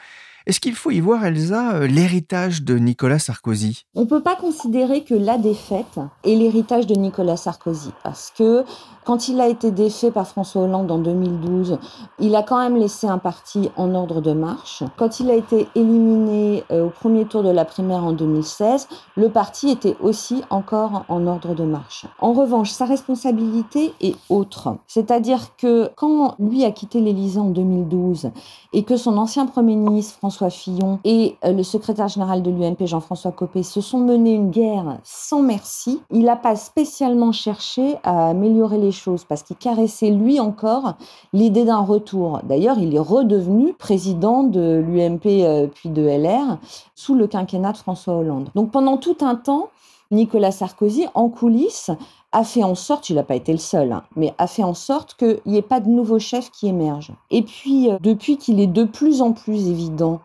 Est-ce 0.47 0.59
qu'il 0.59 0.73
faut 0.73 0.89
y 0.89 0.99
voir, 0.99 1.23
Elsa, 1.23 1.75
euh, 1.75 1.87
l'héritage 1.87 2.63
de 2.63 2.77
Nicolas 2.77 3.19
Sarkozy? 3.19 3.85
On 3.93 4.01
ne 4.01 4.05
peut 4.05 4.23
pas 4.23 4.35
considérer 4.35 5.03
que 5.03 5.13
la 5.13 5.37
défaite 5.37 5.99
est 6.23 6.35
l'héritage 6.35 6.87
de 6.87 6.95
Nicolas 6.95 7.37
Sarkozy, 7.37 7.91
parce 8.03 8.33
que 8.35 8.63
quand 9.05 9.27
il 9.27 9.41
a 9.41 9.47
été 9.47 9.71
défait 9.71 10.11
par 10.11 10.27
François 10.27 10.63
Hollande 10.63 10.91
en 10.91 10.97
2012, 10.97 11.79
il 12.19 12.35
a 12.35 12.43
quand 12.43 12.59
même 12.59 12.77
laissé 12.77 13.07
un 13.07 13.17
parti 13.17 13.69
en 13.77 13.95
ordre 13.95 14.21
de 14.21 14.33
marche. 14.33 14.83
Quand 14.97 15.19
il 15.19 15.29
a 15.29 15.35
été 15.35 15.67
éliminé 15.75 16.63
euh, 16.71 16.85
au 16.85 16.89
premier 16.89 17.25
tour 17.25 17.43
de 17.43 17.49
la 17.49 17.65
primaire 17.65 18.03
en 18.03 18.13
2016, 18.13 18.87
le 19.15 19.29
parti 19.29 19.69
était 19.69 19.97
aussi 20.01 20.43
encore 20.49 21.05
en 21.09 21.25
ordre 21.27 21.55
de 21.55 21.63
marche. 21.63 22.05
En 22.19 22.33
revanche, 22.33 22.71
sa 22.71 22.85
responsabilité 22.85 23.93
est 24.01 24.15
autre. 24.29 24.75
C'est-à-dire 24.87 25.55
que 25.55 25.89
quand 25.95 26.35
lui 26.39 26.63
a 26.63 26.71
quitté 26.71 27.01
l'Élysée 27.01 27.39
en 27.39 27.49
2012 27.49 28.31
et 28.73 28.83
que 28.83 28.97
son 28.97 29.17
ancien 29.17 29.45
Premier 29.45 29.75
ministre 29.75 30.17
François 30.17 30.49
Fillon 30.49 30.99
et 31.03 31.35
euh, 31.43 31.51
le 31.51 31.63
secrétaire 31.63 32.07
général 32.07 32.41
de 32.41 32.51
l'UMP 32.51 32.85
Jean-François 32.85 33.31
Copé 33.31 33.63
se 33.63 33.81
sont 33.81 33.99
menés 33.99 34.33
une 34.33 34.51
guerre 34.51 34.99
sans 35.03 35.41
merci, 35.41 36.01
il 36.11 36.23
n'a 36.23 36.35
pas 36.35 36.55
spécialement 36.55 37.31
cherché 37.31 37.95
à 38.03 38.29
améliorer 38.29 38.77
les 38.77 38.90
choses 38.91 39.23
parce 39.23 39.43
qu'il 39.43 39.55
caressait 39.55 40.11
lui 40.11 40.39
encore 40.39 40.95
l'idée 41.33 41.65
d'un 41.65 41.79
retour. 41.79 42.39
D'ailleurs, 42.43 42.77
il 42.79 42.95
est 42.95 42.99
redevenu 42.99 43.73
président 43.73 44.43
de 44.43 44.83
l'UMP 44.85 45.25
euh, 45.25 45.67
puis 45.67 45.89
de 45.89 46.01
LR 46.03 46.57
sous 46.95 47.15
le 47.15 47.27
quinquennat 47.27 47.73
de 47.73 47.77
François 47.77 48.15
Hollande. 48.15 48.49
Donc 48.55 48.71
pendant 48.71 48.97
tout 48.97 49.17
un 49.21 49.35
temps, 49.35 49.69
Nicolas 50.11 50.51
Sarkozy, 50.51 51.07
en 51.13 51.29
coulisses, 51.29 51.91
a 52.33 52.43
fait 52.43 52.63
en 52.63 52.75
sorte, 52.75 53.09
il 53.09 53.15
n'a 53.15 53.23
pas 53.23 53.35
été 53.35 53.51
le 53.51 53.57
seul, 53.57 53.91
hein, 53.91 54.03
mais 54.15 54.33
a 54.37 54.47
fait 54.47 54.63
en 54.63 54.73
sorte 54.73 55.15
qu'il 55.15 55.39
n'y 55.45 55.57
ait 55.57 55.61
pas 55.61 55.79
de 55.79 55.89
nouveau 55.89 56.19
chef 56.19 56.49
qui 56.51 56.67
émerge. 56.67 57.11
Et 57.29 57.41
puis, 57.41 57.89
euh, 57.89 57.97
depuis 58.01 58.37
qu'il 58.37 58.59
est 58.59 58.67
de 58.67 58.83
plus 58.83 59.21
en 59.21 59.33
plus 59.33 59.67
évident 59.67 60.21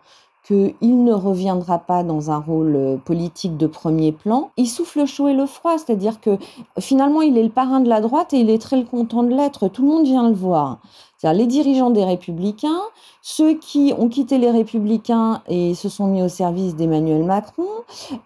qu'il 0.47 1.05
ne 1.05 1.13
reviendra 1.13 1.79
pas 1.79 2.05
dans 2.05 2.31
un 2.31 2.39
rôle 2.39 2.77
euh, 2.77 2.97
politique 2.97 3.57
de 3.57 3.67
premier 3.67 4.13
plan, 4.13 4.51
il 4.57 4.69
souffle 4.69 5.01
le 5.01 5.07
chaud 5.07 5.29
et 5.29 5.35
le 5.35 5.47
froid, 5.47 5.77
c'est-à-dire 5.77 6.21
que 6.21 6.39
finalement 6.79 7.23
il 7.23 7.37
est 7.37 7.43
le 7.43 7.51
parrain 7.51 7.81
de 7.81 7.89
la 7.89 8.01
droite 8.01 8.33
et 8.33 8.39
il 8.39 8.51
est 8.51 8.61
très 8.61 8.85
content 8.85 9.23
de 9.23 9.35
l'être, 9.35 9.69
tout 9.69 9.83
le 9.83 9.89
monde 9.89 10.05
vient 10.05 10.29
le 10.29 10.35
voir. 10.35 10.79
C'est-à-dire 11.17 11.41
les 11.41 11.47
dirigeants 11.47 11.91
des 11.91 12.05
républicains, 12.05 12.83
ceux 13.23 13.55
qui 13.55 13.95
ont 13.99 14.09
quitté 14.09 14.37
les 14.39 14.51
républicains 14.51 15.43
et 15.49 15.75
se 15.75 15.89
sont 15.89 16.07
mis 16.07 16.23
au 16.23 16.29
service 16.29 16.77
d'Emmanuel 16.77 17.25
Macron, 17.25 17.67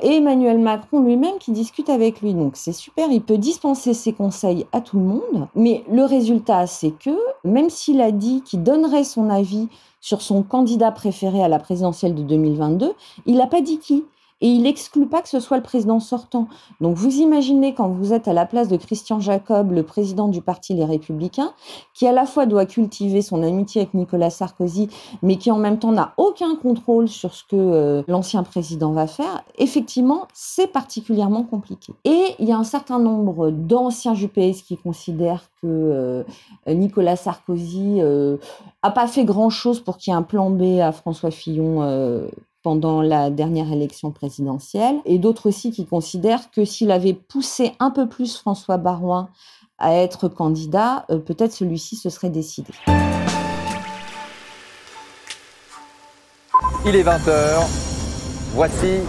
et 0.00 0.16
Emmanuel 0.16 0.58
Macron 0.58 1.00
lui-même 1.00 1.38
qui 1.38 1.52
discute 1.52 1.88
avec 1.88 2.20
lui. 2.20 2.34
Donc 2.34 2.56
c'est 2.56 2.72
super, 2.72 3.10
il 3.10 3.22
peut 3.22 3.38
dispenser 3.38 3.94
ses 3.94 4.12
conseils 4.12 4.66
à 4.72 4.80
tout 4.80 4.98
le 4.98 5.04
monde, 5.04 5.48
mais 5.54 5.84
le 5.90 6.04
résultat 6.04 6.66
c'est 6.66 6.90
que 6.90 7.16
même 7.44 7.70
s'il 7.70 8.00
a 8.00 8.10
dit 8.10 8.42
qu'il 8.42 8.62
donnerait 8.62 9.04
son 9.04 9.30
avis 9.30 9.68
sur 10.00 10.22
son 10.22 10.42
candidat 10.42 10.90
préféré 10.92 11.42
à 11.42 11.48
la 11.48 11.58
présidentielle 11.58 12.14
de 12.14 12.22
2022, 12.22 12.92
il 13.26 13.36
n'a 13.36 13.46
pas 13.46 13.60
dit 13.60 13.78
qui? 13.78 14.04
Et 14.40 14.48
il 14.48 14.62
n'exclut 14.62 15.06
pas 15.06 15.22
que 15.22 15.28
ce 15.28 15.40
soit 15.40 15.56
le 15.56 15.62
président 15.62 16.00
sortant. 16.00 16.48
Donc 16.80 16.96
vous 16.96 17.16
imaginez 17.16 17.74
quand 17.74 17.88
vous 17.88 18.12
êtes 18.12 18.28
à 18.28 18.32
la 18.32 18.46
place 18.46 18.68
de 18.68 18.76
Christian 18.76 19.20
Jacob, 19.20 19.72
le 19.72 19.82
président 19.82 20.28
du 20.28 20.40
parti 20.40 20.74
Les 20.74 20.84
Républicains, 20.84 21.52
qui 21.94 22.06
à 22.06 22.12
la 22.12 22.26
fois 22.26 22.46
doit 22.46 22.66
cultiver 22.66 23.22
son 23.22 23.42
amitié 23.42 23.82
avec 23.82 23.94
Nicolas 23.94 24.30
Sarkozy, 24.30 24.88
mais 25.22 25.36
qui 25.36 25.50
en 25.50 25.58
même 25.58 25.78
temps 25.78 25.92
n'a 25.92 26.14
aucun 26.16 26.56
contrôle 26.56 27.08
sur 27.08 27.34
ce 27.34 27.44
que 27.44 27.56
euh, 27.56 28.02
l'ancien 28.08 28.42
président 28.42 28.92
va 28.92 29.06
faire, 29.06 29.42
effectivement, 29.58 30.26
c'est 30.32 30.68
particulièrement 30.68 31.42
compliqué. 31.42 31.92
Et 32.04 32.34
il 32.38 32.48
y 32.48 32.52
a 32.52 32.56
un 32.56 32.64
certain 32.64 32.98
nombre 32.98 33.50
d'anciens 33.50 34.14
JPS 34.14 34.62
qui 34.62 34.76
considèrent 34.76 35.50
que 35.60 35.66
euh, 35.66 36.24
Nicolas 36.66 37.16
Sarkozy 37.16 38.00
euh, 38.00 38.38
a 38.82 38.90
pas 38.90 39.06
fait 39.06 39.24
grand-chose 39.24 39.80
pour 39.80 39.98
qu'il 39.98 40.12
y 40.12 40.14
ait 40.14 40.18
un 40.18 40.22
plan 40.22 40.50
B 40.50 40.80
à 40.80 40.92
François 40.92 41.30
Fillon 41.30 41.82
pendant 42.62 43.02
la 43.02 43.30
dernière 43.30 43.72
élection 43.72 44.10
présidentielle, 44.10 44.96
et 45.04 45.18
d'autres 45.18 45.48
aussi 45.48 45.70
qui 45.70 45.86
considèrent 45.86 46.50
que 46.50 46.64
s'il 46.64 46.90
avait 46.90 47.14
poussé 47.14 47.72
un 47.78 47.90
peu 47.90 48.08
plus 48.08 48.36
François 48.36 48.76
Baroin 48.76 49.30
à 49.78 49.94
être 49.94 50.28
candidat, 50.28 51.06
euh, 51.10 51.18
peut-être 51.18 51.52
celui-ci 51.52 51.96
se 51.96 52.10
serait 52.10 52.30
décidé. 52.30 52.72
Il 56.86 56.96
est 56.96 57.02
20h. 57.02 57.66
Voici 58.54 59.00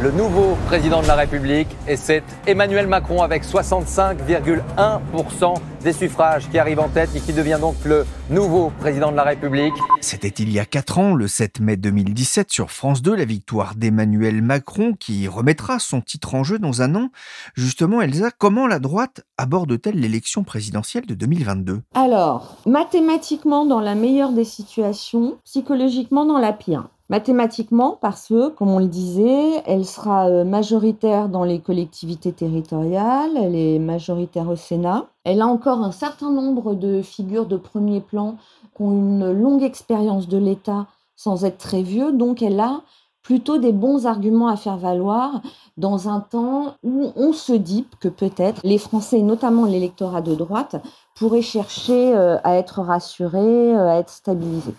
le 0.00 0.10
nouveau 0.10 0.56
président 0.66 1.02
de 1.02 1.06
la 1.06 1.14
République 1.14 1.68
et 1.86 1.96
c'est 1.96 2.24
Emmanuel 2.46 2.88
Macron 2.88 3.22
avec 3.22 3.44
65,1% 3.44 5.54
des 5.82 5.92
suffrages 5.92 6.48
qui 6.50 6.58
arrive 6.58 6.80
en 6.80 6.88
tête 6.88 7.10
et 7.14 7.20
qui 7.20 7.32
devient 7.32 7.58
donc 7.60 7.76
le 7.84 8.04
nouveau 8.30 8.72
président 8.80 9.12
de 9.12 9.16
la 9.16 9.22
République. 9.22 9.74
C'était 10.00 10.28
il 10.28 10.50
y 10.50 10.58
a 10.58 10.64
4 10.64 10.98
ans, 10.98 11.14
le 11.14 11.28
7 11.28 11.60
mai 11.60 11.76
2017, 11.76 12.50
sur 12.50 12.70
France 12.70 13.02
2, 13.02 13.14
la 13.14 13.24
victoire 13.24 13.74
d'Emmanuel 13.76 14.42
Macron 14.42 14.94
qui 14.98 15.28
remettra 15.28 15.78
son 15.78 16.00
titre 16.00 16.34
en 16.34 16.42
jeu 16.42 16.58
dans 16.58 16.82
un 16.82 16.94
an. 16.96 17.10
Justement, 17.54 18.00
Elsa, 18.00 18.30
comment 18.36 18.66
la 18.66 18.78
droite 18.78 19.24
aborde-t-elle 19.38 20.00
l'élection 20.00 20.42
présidentielle 20.42 21.06
de 21.06 21.14
2022 21.14 21.82
Alors, 21.94 22.56
mathématiquement 22.66 23.66
dans 23.66 23.80
la 23.80 23.94
meilleure 23.94 24.32
des 24.32 24.44
situations, 24.44 25.36
psychologiquement 25.44 26.24
dans 26.24 26.38
la 26.38 26.52
pire. 26.52 26.88
Mathématiquement, 27.10 27.98
parce 28.00 28.28
que, 28.28 28.48
comme 28.48 28.70
on 28.70 28.78
le 28.78 28.88
disait, 28.88 29.62
elle 29.66 29.84
sera 29.84 30.26
euh, 30.28 30.44
majoritaire 30.44 31.28
dans 31.28 31.44
les 31.44 31.60
collectivités 31.60 32.32
territoriales, 32.32 33.36
elle 33.36 33.54
est 33.54 33.78
majoritaire 33.78 34.48
au 34.48 34.56
Sénat. 34.56 35.04
Elle 35.24 35.42
a 35.42 35.46
encore 35.46 35.80
un 35.80 35.92
certain 35.92 36.30
nombre 36.30 36.74
de 36.74 37.02
figures 37.02 37.44
de 37.44 37.58
premier 37.58 38.00
plan 38.00 38.36
qui 38.74 38.82
ont 38.82 38.92
une 38.92 39.32
longue 39.32 39.62
expérience 39.62 40.28
de 40.28 40.38
l'État 40.38 40.86
sans 41.14 41.44
être 41.44 41.58
très 41.58 41.82
vieux, 41.82 42.10
donc 42.10 42.40
elle 42.40 42.58
a 42.58 42.80
plutôt 43.22 43.58
des 43.58 43.72
bons 43.72 44.06
arguments 44.06 44.48
à 44.48 44.56
faire 44.56 44.78
valoir 44.78 45.42
dans 45.76 46.08
un 46.08 46.20
temps 46.20 46.74
où 46.82 47.12
on 47.16 47.32
se 47.32 47.52
dit 47.52 47.86
que 48.00 48.08
peut-être 48.08 48.60
les 48.64 48.78
Français, 48.78 49.20
notamment 49.20 49.66
l'électorat 49.66 50.22
de 50.22 50.34
droite, 50.34 50.76
pourraient 51.14 51.42
chercher 51.42 52.14
euh, 52.14 52.38
à 52.44 52.56
être 52.56 52.80
rassurés, 52.80 53.76
euh, 53.76 53.90
à 53.90 53.96
être 53.96 54.10
stabilisés 54.10 54.74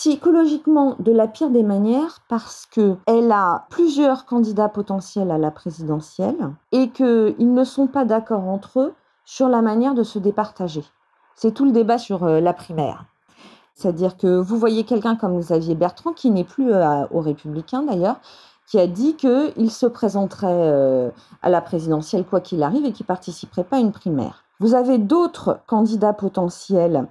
psychologiquement 0.00 0.96
de 0.98 1.12
la 1.12 1.28
pire 1.28 1.50
des 1.50 1.62
manières 1.62 2.20
parce 2.26 2.64
que 2.64 2.96
elle 3.04 3.30
a 3.30 3.66
plusieurs 3.68 4.24
candidats 4.24 4.70
potentiels 4.70 5.30
à 5.30 5.36
la 5.36 5.50
présidentielle 5.50 6.54
et 6.72 6.88
qu'ils 6.88 7.52
ne 7.52 7.64
sont 7.64 7.86
pas 7.86 8.06
d'accord 8.06 8.48
entre 8.48 8.80
eux 8.80 8.94
sur 9.26 9.50
la 9.50 9.60
manière 9.60 9.92
de 9.92 10.02
se 10.02 10.18
départager. 10.18 10.82
C'est 11.34 11.52
tout 11.52 11.66
le 11.66 11.72
débat 11.72 11.98
sur 11.98 12.24
euh, 12.24 12.40
la 12.40 12.54
primaire. 12.54 13.04
C'est-à-dire 13.74 14.16
que 14.16 14.40
vous 14.40 14.56
voyez 14.56 14.84
quelqu'un 14.84 15.16
comme 15.16 15.38
Xavier 15.38 15.74
Bertrand, 15.74 16.14
qui 16.14 16.30
n'est 16.30 16.44
plus 16.44 16.72
euh, 16.72 17.04
aux 17.10 17.20
Républicains 17.20 17.82
d'ailleurs, 17.82 18.20
qui 18.66 18.80
a 18.80 18.86
dit 18.86 19.16
qu'il 19.16 19.70
se 19.70 19.84
présenterait 19.84 20.46
euh, 20.48 21.10
à 21.42 21.50
la 21.50 21.60
présidentielle 21.60 22.24
quoi 22.24 22.40
qu'il 22.40 22.62
arrive 22.62 22.86
et 22.86 22.92
qui 22.92 23.04
participerait 23.04 23.64
pas 23.64 23.76
à 23.76 23.80
une 23.80 23.92
primaire. 23.92 24.44
Vous 24.60 24.74
avez 24.74 24.96
d'autres 24.96 25.60
candidats 25.66 26.14
potentiels 26.14 27.06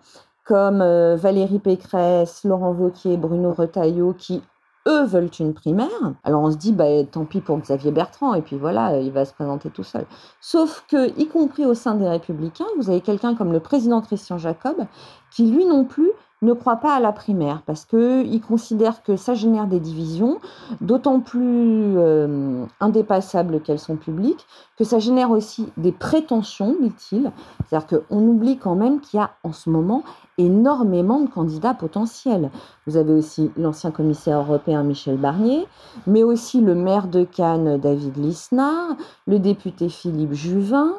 comme 0.49 0.81
euh, 0.81 1.15
Valérie 1.15 1.59
Pécresse, 1.59 2.43
Laurent 2.43 2.71
Wauquiez, 2.71 3.17
Bruno 3.17 3.53
Retailleau, 3.53 4.13
qui 4.13 4.41
eux 4.87 5.03
veulent 5.03 5.29
une 5.39 5.53
primaire. 5.53 6.15
Alors 6.23 6.41
on 6.41 6.49
se 6.49 6.57
dit, 6.57 6.71
bah, 6.71 6.85
tant 7.11 7.25
pis 7.25 7.39
pour 7.39 7.59
Xavier 7.59 7.91
Bertrand, 7.91 8.33
et 8.33 8.41
puis 8.41 8.57
voilà, 8.57 8.97
il 8.99 9.11
va 9.11 9.25
se 9.25 9.33
présenter 9.33 9.69
tout 9.69 9.83
seul. 9.83 10.07
Sauf 10.41 10.83
que, 10.89 11.15
y 11.19 11.27
compris 11.27 11.67
au 11.67 11.75
sein 11.75 11.93
des 11.93 12.09
Républicains, 12.09 12.65
vous 12.77 12.89
avez 12.89 13.01
quelqu'un 13.01 13.35
comme 13.35 13.53
le 13.53 13.59
président 13.59 14.01
Christian 14.01 14.39
Jacob, 14.39 14.87
qui 15.29 15.51
lui 15.51 15.65
non 15.65 15.85
plus 15.85 16.09
ne 16.41 16.53
croit 16.53 16.77
pas 16.77 16.95
à 16.95 16.99
la 16.99 17.11
primaire 17.11 17.61
parce 17.65 17.85
qu'il 17.85 18.41
considère 18.41 19.03
que 19.03 19.15
ça 19.17 19.33
génère 19.33 19.67
des 19.67 19.79
divisions, 19.79 20.39
d'autant 20.79 21.19
plus 21.19 21.97
euh, 21.97 22.65
indépassables 22.79 23.61
qu'elles 23.61 23.79
sont 23.79 23.97
publiques, 23.97 24.45
que 24.77 24.83
ça 24.85 24.99
génère 24.99 25.31
aussi 25.31 25.67
des 25.75 25.91
prétentions, 25.91 26.75
dit-il. 26.79 27.31
C'est-à-dire 27.67 27.99
qu'on 27.99 28.27
oublie 28.27 28.57
quand 28.57 28.75
même 28.75 29.01
qu'il 29.01 29.19
y 29.19 29.23
a 29.23 29.31
en 29.43 29.51
ce 29.51 29.69
moment 29.69 30.03
énormément 30.37 31.19
de 31.19 31.29
candidats 31.29 31.73
potentiels. 31.73 32.49
Vous 32.87 32.95
avez 32.95 33.11
aussi 33.11 33.51
l'ancien 33.57 33.91
commissaire 33.91 34.39
européen 34.39 34.83
Michel 34.83 35.17
Barnier, 35.17 35.67
mais 36.07 36.23
aussi 36.23 36.61
le 36.61 36.75
maire 36.75 37.07
de 37.07 37.25
Cannes 37.25 37.77
David 37.77 38.15
Lisnard, 38.15 38.95
le 39.27 39.39
député 39.39 39.89
Philippe 39.89 40.33
Juvin. 40.33 40.93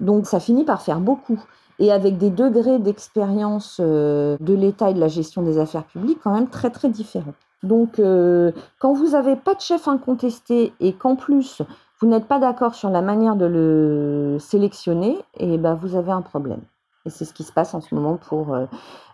Donc 0.00 0.26
ça 0.26 0.38
finit 0.38 0.64
par 0.64 0.80
faire 0.80 1.00
beaucoup 1.00 1.42
et 1.78 1.92
avec 1.92 2.18
des 2.18 2.30
degrés 2.30 2.78
d'expérience 2.78 3.78
euh, 3.80 4.36
de 4.40 4.54
l'État 4.54 4.90
et 4.90 4.94
de 4.94 5.00
la 5.00 5.08
gestion 5.08 5.42
des 5.42 5.58
affaires 5.58 5.84
publiques 5.84 6.18
quand 6.22 6.34
même 6.34 6.48
très 6.48 6.70
très 6.70 6.88
différents. 6.88 7.34
Donc 7.62 7.98
euh, 7.98 8.52
quand 8.78 8.92
vous 8.92 9.10
n'avez 9.10 9.36
pas 9.36 9.54
de 9.54 9.60
chef 9.60 9.88
incontesté 9.88 10.72
et 10.80 10.92
qu'en 10.92 11.16
plus 11.16 11.62
vous 12.00 12.08
n'êtes 12.08 12.26
pas 12.26 12.38
d'accord 12.38 12.74
sur 12.74 12.90
la 12.90 13.00
manière 13.00 13.36
de 13.36 13.46
le 13.46 14.36
sélectionner, 14.38 15.16
et 15.38 15.54
eh 15.54 15.58
ben 15.58 15.74
vous 15.74 15.96
avez 15.96 16.10
un 16.10 16.22
problème. 16.22 16.60
Et 17.06 17.10
c'est 17.10 17.24
ce 17.24 17.32
qui 17.32 17.44
se 17.44 17.52
passe 17.52 17.74
en 17.74 17.80
ce 17.80 17.94
moment 17.94 18.16
pour 18.16 18.52
euh, 18.52 18.66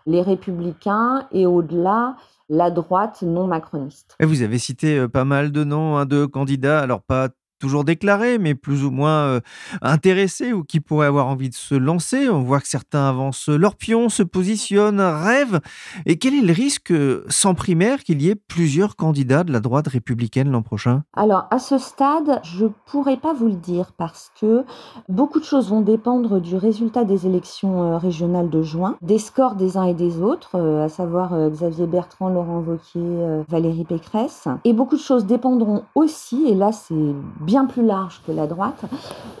les 0.05 0.21
républicains 0.21 1.27
et 1.31 1.45
au-delà 1.45 2.15
la 2.49 2.69
droite 2.69 3.21
non 3.21 3.47
macroniste. 3.47 4.17
Vous 4.19 4.41
avez 4.41 4.57
cité 4.57 5.07
pas 5.07 5.23
mal 5.23 5.53
de 5.53 5.63
noms 5.63 5.95
hein, 5.95 6.05
de 6.05 6.25
candidats, 6.25 6.81
alors 6.81 7.01
pas 7.01 7.29
toujours 7.61 7.83
déclarés, 7.83 8.39
mais 8.39 8.55
plus 8.55 8.83
ou 8.83 8.91
moins 8.91 9.21
euh, 9.21 9.39
intéressés 9.81 10.51
ou 10.51 10.63
qui 10.63 10.79
pourraient 10.79 11.07
avoir 11.07 11.27
envie 11.27 11.49
de 11.49 11.55
se 11.55 11.75
lancer. 11.75 12.27
On 12.27 12.41
voit 12.41 12.59
que 12.59 12.67
certains 12.67 13.07
avancent 13.07 13.49
leur 13.49 13.75
pion, 13.75 14.09
se 14.09 14.23
positionnent, 14.23 14.99
rêvent. 14.99 15.61
Et 16.05 16.17
quel 16.17 16.33
est 16.33 16.41
le 16.41 16.51
risque, 16.51 16.91
euh, 16.91 17.23
sans 17.29 17.53
primaire, 17.53 18.03
qu'il 18.03 18.21
y 18.21 18.29
ait 18.29 18.35
plusieurs 18.35 18.95
candidats 18.95 19.43
de 19.43 19.53
la 19.53 19.59
droite 19.59 19.87
républicaine 19.87 20.49
l'an 20.51 20.63
prochain? 20.63 21.03
Alors, 21.15 21.45
à 21.51 21.59
ce 21.59 21.77
stade, 21.77 22.41
je 22.43 22.65
pourrais 22.87 23.17
pas 23.17 23.33
vous 23.33 23.47
le 23.47 23.55
dire 23.55 23.91
parce 23.95 24.31
que 24.39 24.63
beaucoup 25.07 25.39
de 25.39 25.45
choses 25.45 25.69
vont 25.69 25.81
dépendre 25.81 26.41
du 26.41 26.55
résultat 26.55 27.03
des 27.03 27.27
élections 27.27 27.83
euh, 27.83 27.97
régionales 27.97 28.49
de 28.49 28.63
juin, 28.63 28.97
des 29.01 29.19
scores 29.19 29.55
des 29.55 29.77
uns 29.77 29.85
et 29.85 29.93
des 29.93 30.19
autres, 30.19 30.57
à 30.57 30.89
savoir 30.89 31.49
Xavier 31.49 31.85
Bertrand, 31.85 32.29
Laurent 32.29 32.59
Wauquiez, 32.59 33.43
Valérie 33.47 33.85
Pécresse. 33.85 34.47
Et 34.65 34.73
beaucoup 34.73 34.95
de 34.95 35.01
choses 35.01 35.27
dépendront 35.27 35.83
aussi, 35.93 36.45
et 36.47 36.55
là 36.55 36.71
c'est 36.71 37.13
bien 37.51 37.65
plus 37.65 37.85
large 37.85 38.21
que 38.25 38.31
la 38.31 38.47
droite, 38.47 38.85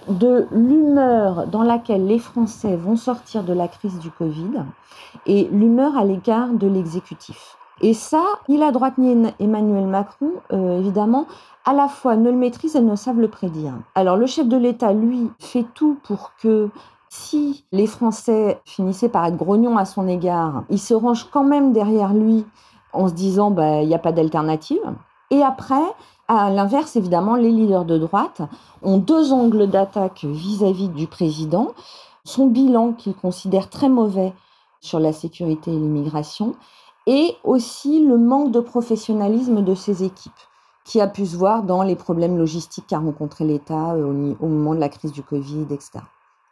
de 0.09 0.45
l'humeur 0.51 1.47
dans 1.47 1.63
laquelle 1.63 2.05
les 2.05 2.19
Français 2.19 2.75
vont 2.75 2.97
sortir 2.97 3.45
de 3.45 3.53
la 3.53 3.69
crise 3.69 3.99
du 3.99 4.11
Covid 4.11 4.65
et 5.25 5.47
l'humeur 5.49 5.97
à 5.97 6.03
l'égard 6.03 6.49
de 6.49 6.67
l'exécutif. 6.67 7.55
Et 7.79 7.93
ça, 7.93 8.21
ni 8.49 8.57
la 8.57 8.71
droite 8.73 8.97
ni 8.97 9.15
Emmanuel 9.39 9.87
Macron, 9.87 10.31
euh, 10.51 10.79
évidemment, 10.79 11.25
à 11.63 11.71
la 11.71 11.87
fois 11.87 12.17
ne 12.17 12.29
le 12.29 12.35
maîtrisent 12.35 12.75
et 12.75 12.81
ne 12.81 12.97
savent 12.97 13.21
le 13.21 13.29
prédire. 13.29 13.75
Alors 13.95 14.17
le 14.17 14.25
chef 14.25 14.45
de 14.45 14.57
l'État, 14.57 14.91
lui, 14.91 15.31
fait 15.39 15.65
tout 15.73 15.97
pour 16.03 16.33
que 16.35 16.69
si 17.07 17.63
les 17.71 17.87
Français 17.87 18.59
finissaient 18.65 19.07
par 19.07 19.25
être 19.25 19.37
grognons 19.37 19.77
à 19.77 19.85
son 19.85 20.05
égard, 20.05 20.63
il 20.69 20.79
se 20.79 20.93
range 20.93 21.29
quand 21.31 21.45
même 21.45 21.71
derrière 21.71 22.13
lui 22.13 22.45
en 22.91 23.07
se 23.07 23.13
disant 23.13 23.51
bah, 23.51 23.81
il 23.81 23.87
n'y 23.87 23.95
a 23.95 23.99
pas 23.99 24.11
d'alternative. 24.11 24.83
Et 25.29 25.41
après, 25.41 25.81
à 26.31 26.49
l'inverse, 26.49 26.95
évidemment, 26.95 27.35
les 27.35 27.51
leaders 27.51 27.83
de 27.83 27.97
droite 27.97 28.41
ont 28.83 28.97
deux 28.97 29.33
angles 29.33 29.67
d'attaque 29.67 30.23
vis-à-vis 30.23 30.87
du 30.87 31.05
président. 31.05 31.73
Son 32.23 32.47
bilan 32.47 32.93
qu'il 32.93 33.13
considère 33.13 33.69
très 33.69 33.89
mauvais 33.89 34.31
sur 34.79 35.01
la 35.01 35.11
sécurité 35.11 35.71
et 35.71 35.75
l'immigration, 35.75 36.55
et 37.05 37.35
aussi 37.43 38.05
le 38.05 38.17
manque 38.17 38.51
de 38.51 38.61
professionnalisme 38.61 39.61
de 39.61 39.75
ses 39.75 40.05
équipes, 40.05 40.31
qui 40.85 41.01
a 41.01 41.07
pu 41.07 41.25
se 41.25 41.35
voir 41.35 41.63
dans 41.63 41.83
les 41.83 41.97
problèmes 41.97 42.37
logistiques 42.37 42.87
qu'a 42.87 42.99
rencontré 42.99 43.43
l'État 43.43 43.91
euh, 43.91 44.33
au, 44.39 44.47
moment 44.47 44.73
de 44.73 44.79
la 44.79 44.87
crise 44.87 45.11
du 45.11 45.23
Covid, 45.23 45.65
etc. 45.69 45.99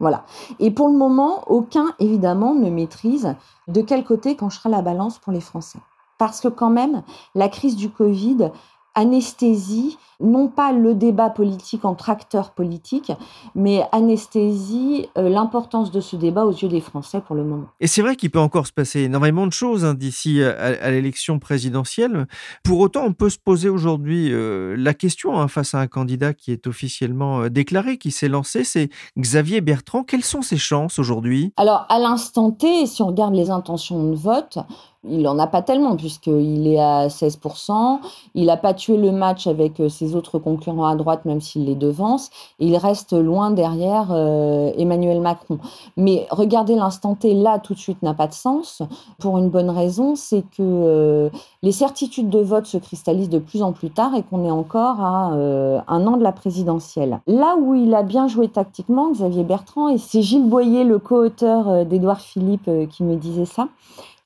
Voilà. 0.02 0.26
Et 0.60 0.72
pour 0.72 0.90
le 0.90 0.98
moment, 0.98 1.44
aucun, 1.48 1.86
évidemment, 2.00 2.54
ne 2.54 2.70
maîtrise 2.70 3.34
de 3.70 3.82
quel 3.82 4.04
côté 4.04 4.36
penchera 4.36 4.68
la 4.68 4.82
balance 4.82 5.20
pour 5.20 5.32
les 5.32 5.42
Français. 5.42 5.80
Parce 6.18 6.42
que 6.42 6.50
quand 6.50 6.70
même, 6.70 7.02
la 7.34 7.48
crise 7.48 7.78
du 7.78 7.90
Covid 7.90 8.52
anesthésie 8.96 9.98
non 10.20 10.50
pas 10.50 10.74
le 10.74 10.96
débat 10.96 11.30
politique 11.30 11.86
entre 11.86 12.10
acteurs 12.10 12.52
politiques, 12.52 13.12
mais 13.56 13.84
anesthésie 13.92 15.08
euh, 15.18 15.30
l'importance 15.30 15.92
de 15.92 16.02
ce 16.02 16.16
débat 16.16 16.46
aux 16.46 16.52
yeux 16.52 16.68
des 16.68 16.82
Français 16.82 17.22
pour 17.26 17.36
le 17.36 17.44
moment. 17.44 17.68
Et 17.80 17.88
c'est 17.88 18.02
vrai 18.02 18.16
qu'il 18.16 18.30
peut 18.30 18.40
encore 18.40 18.68
se 18.68 18.74
passer 18.74 19.02
énormément 19.02 19.48
de 19.48 19.54
choses 19.54 19.86
hein, 19.86 19.94
d'ici 19.94 20.44
à, 20.44 20.92
l'élection 20.92 21.40
présidentielle. 21.40 22.28
Pour 22.64 22.80
autant, 22.80 23.06
on 23.06 23.14
peut 23.14 23.30
se 23.30 23.38
poser 23.38 23.70
aujourd'hui 23.70 24.32
euh, 24.32 24.76
la 24.78 24.94
question 24.94 25.40
hein, 25.40 25.48
face 25.48 25.74
à 25.74 25.80
un 25.80 25.88
candidat 25.88 26.34
qui 26.34 26.52
est 26.52 26.68
officiellement 26.68 27.44
euh, 27.44 27.50
déclaré, 27.50 27.98
qui 27.98 28.12
s'est 28.12 28.28
lancé, 28.28 28.66
c'est 28.66 28.90
Xavier 29.18 29.62
Bertrand. 29.62 30.04
Quelles 30.04 30.24
sont 30.24 30.42
ses 30.42 30.58
chances 30.58 31.00
aujourd'hui? 31.00 31.54
Alors, 31.56 31.86
à 31.88 31.98
l'instant 31.98 32.52
T, 32.52 32.86
si 32.88 33.02
on 33.02 33.08
regarde 33.08 33.36
les 33.36 33.52
intentions 33.52 34.12
de 34.12 34.16
vote, 34.16 34.60
il 35.08 35.22
n'en 35.22 35.40
a 35.40 35.48
pas 35.48 35.62
tellement 35.62 35.96
puisqu'il 35.96 36.68
est 36.68 36.80
à 36.80 37.08
16%. 37.08 38.00
Il 38.36 38.46
n'a 38.48 38.58
pas 38.58 38.74
tué 38.74 38.98
le 38.98 39.12
match 39.12 39.48
avec 39.48 39.82
ses 39.90 40.16
autres 40.16 40.40
concurrents 40.40 40.88
à 40.88 40.96
droite, 40.96 41.24
même 41.24 41.40
s'il 41.40 41.66
les 41.66 41.76
devance. 41.76 42.30
il 42.60 42.76
reste 42.76 43.14
loin 43.14 43.52
derrière 43.52 44.08
euh, 44.12 44.72
Emmanuel 44.78 45.22
Macron. 45.22 45.60
Mais 45.96 46.28
regarder 46.32 46.76
l'instant 46.76 47.16
T 47.16 47.34
là 47.34 47.60
tout 47.60 47.74
de 47.74 47.80
suite 47.80 48.02
n'a 48.04 48.14
pas 48.14 48.28
de 48.28 48.34
sens 48.34 48.82
pour 49.20 49.38
une 49.38 49.50
bonne 49.50 49.70
raison, 49.70 50.16
c'est 50.16 50.42
que 50.42 50.62
euh, 50.62 51.30
les 51.64 51.72
certitudes 51.72 52.30
de 52.30 52.40
vote 52.40 52.66
se 52.66 52.78
cristallisent 52.78 53.30
de 53.30 53.40
plus 53.40 53.64
en 53.64 53.72
plus 53.72 53.92
tard 53.92 54.16
et 54.16 54.24
qu'on 54.24 54.44
est 54.46 54.52
encore 54.52 55.00
à 55.00 55.34
euh, 55.34 55.80
un 55.88 56.08
an 56.08 56.18
de 56.18 56.24
la 56.24 56.34
présidentielle. 56.34 57.22
Là 57.26 57.56
où 57.58 57.74
il 57.74 57.94
a 57.96 58.04
bien 58.04 58.28
joué 58.28 58.50
tactiquement, 58.50 59.12
Xavier 59.12 59.44
Bertrand, 59.44 59.88
et 59.88 59.98
c'est 59.98 60.22
Gilles 60.22 60.50
Boyer, 60.50 60.84
le 60.84 61.00
co-auteur 61.00 61.86
d'Édouard 61.86 62.20
Philippe, 62.20 62.70
qui 62.90 63.04
me 63.04 63.16
disait 63.16 63.46
ça, 63.46 63.70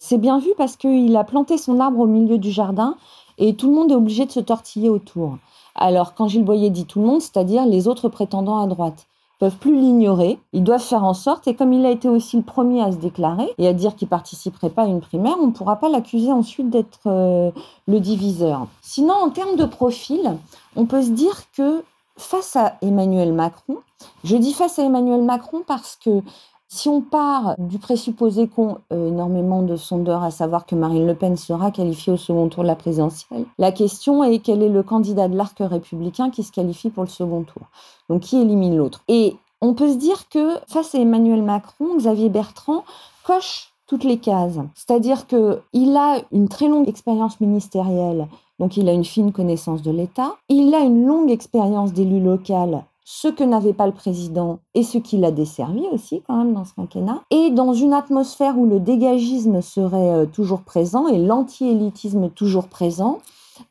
c'est 0.04 0.18
bien 0.18 0.38
vu 0.38 0.50
parce 0.58 0.76
qu'il 0.76 1.16
a 1.16 1.24
planté 1.24 1.58
son 1.58 1.80
arbre 1.80 2.00
au 2.02 2.06
milieu 2.06 2.38
du 2.38 2.52
jardin 2.52 2.98
et 3.38 3.56
tout 3.56 3.70
le 3.70 3.74
monde 3.74 3.89
est 3.89 3.96
obligé 3.96 4.26
de 4.26 4.32
se 4.32 4.42
tortiller 4.42 4.89
autour. 4.89 5.38
Alors, 5.76 6.13
quand 6.13 6.28
Gilles 6.28 6.44
Boyer 6.44 6.70
dit 6.70 6.86
tout 6.86 7.00
le 7.00 7.08
monde, 7.08 7.22
c'est-à-dire 7.22 7.66
les 7.66 7.88
autres 7.88 8.10
prétendants 8.10 8.62
à 8.62 8.68
droite 8.68 9.08
peuvent 9.39 9.56
plus 9.56 9.80
l'ignorer, 9.80 10.39
ils 10.52 10.63
doivent 10.63 10.84
faire 10.84 11.06
en 11.06 11.13
sorte, 11.13 11.48
et 11.48 11.56
comme 11.56 11.72
il 11.72 11.86
a 11.86 11.89
été 11.89 12.10
aussi 12.10 12.36
le 12.36 12.44
premier 12.44 12.82
à 12.82 12.92
se 12.92 12.98
déclarer 12.98 13.50
et 13.58 13.66
à 13.66 13.72
dire 13.72 13.96
qu'il 13.96 14.10
participerait 14.10 14.70
pas 14.70 14.84
à 14.84 14.88
une 14.88 15.00
primaire, 15.00 15.38
on 15.42 15.48
ne 15.48 15.52
pourra 15.52 15.78
pas 15.78 15.88
l'accuser 15.88 16.34
ensuite 16.34 16.70
d'être 16.70 17.00
euh, 17.08 17.52
le 17.88 18.00
diviseur. 18.02 18.68
Sinon, 18.82 19.13
en 19.13 19.30
termes 19.30 19.56
de 19.56 19.66
profil, 19.66 20.36
on 20.76 20.86
peut 20.86 21.02
se 21.02 21.12
dire 21.12 21.44
que 21.56 21.82
face 22.18 22.58
à 22.58 22.76
Emmanuel 22.82 23.32
Macron, 23.32 23.78
je 24.26 24.36
dis 24.36 24.54
face 24.54 24.80
à 24.80 24.84
Emmanuel 24.84 25.22
Macron 25.22 25.62
parce 25.66 25.96
que 25.96 26.22
si 26.74 26.90
on 26.90 27.02
part 27.02 27.54
du 27.60 27.78
présupposé 27.78 28.48
qu'ont 28.48 28.80
euh, 28.92 29.10
énormément 29.10 29.62
de 29.62 29.76
sondeurs, 29.76 30.24
à 30.24 30.32
savoir 30.32 30.66
que 30.66 30.74
Marine 30.74 31.06
Le 31.06 31.14
Pen 31.14 31.38
sera 31.38 31.70
qualifiée 31.70 32.12
au 32.12 32.18
second 32.18 32.50
tour 32.50 32.64
de 32.64 32.68
la 32.68 32.76
présidentielle, 32.76 33.46
la 33.60 33.72
question 33.72 34.24
est 34.24 34.40
quel 34.40 34.64
est 34.64 34.70
le 34.70 34.82
candidat 34.82 35.28
de 35.28 35.38
l'arc 35.38 35.56
républicain 35.60 36.32
qui 36.32 36.42
se 36.42 36.52
qualifie 36.52 36.90
pour 36.90 37.04
le 37.04 37.10
second 37.10 37.44
tour? 37.44 37.62
Donc 38.10 38.22
qui 38.22 38.38
élimine 38.38 38.76
l'autre? 38.76 39.04
Et 39.08 39.36
on 39.62 39.76
peut 39.76 39.92
se 39.92 39.98
dire 39.98 40.28
que 40.30 40.58
face 40.68 40.96
à 40.96 40.98
Emmanuel 40.98 41.44
Macron, 41.44 41.96
Xavier 41.98 42.30
Bertrand 42.30 42.84
coche 43.24 43.72
toutes 43.86 44.04
les 44.04 44.18
cases. 44.18 44.58
C'est-à-dire 44.74 45.28
qu'il 45.28 45.96
a 45.96 46.22
une 46.32 46.50
très 46.50 46.68
longue 46.68 46.90
expérience 46.90 47.40
ministérielle 47.40 48.28
donc 48.60 48.78
il 48.78 48.88
a 48.88 48.94
une 48.94 49.04
fine 49.04 49.32
connaissance 49.32 49.82
de 49.82 49.92
l'État. 49.92 50.36
Il 50.48 50.74
a 50.74 50.80
une 50.80 51.06
longue 51.06 51.32
expérience 51.32 51.92
d'élu 51.92 52.20
local 52.20 52.84
ce 53.06 53.28
que 53.28 53.44
n'avait 53.44 53.74
pas 53.74 53.88
le 53.88 53.94
président 53.94 54.60
et 54.76 54.84
ce 54.84 54.98
qui 54.98 55.18
l'a 55.18 55.32
desservi 55.32 55.84
aussi 55.92 56.22
quand 56.26 56.38
même 56.38 56.54
dans 56.54 56.66
ce 56.66 56.74
quinquennat, 56.74 57.22
et 57.32 57.50
dans 57.52 57.74
une 57.74 57.94
atmosphère 57.94 58.58
où 58.58 58.66
le 58.66 58.80
dégagisme 58.80 59.62
serait 59.62 60.10
euh, 60.12 60.26
toujours 60.26 60.62
présent 60.62 61.08
et 61.08 61.18
l'anti-élitisme 61.18 62.30
toujours 62.30 62.68
présent. 62.68 63.20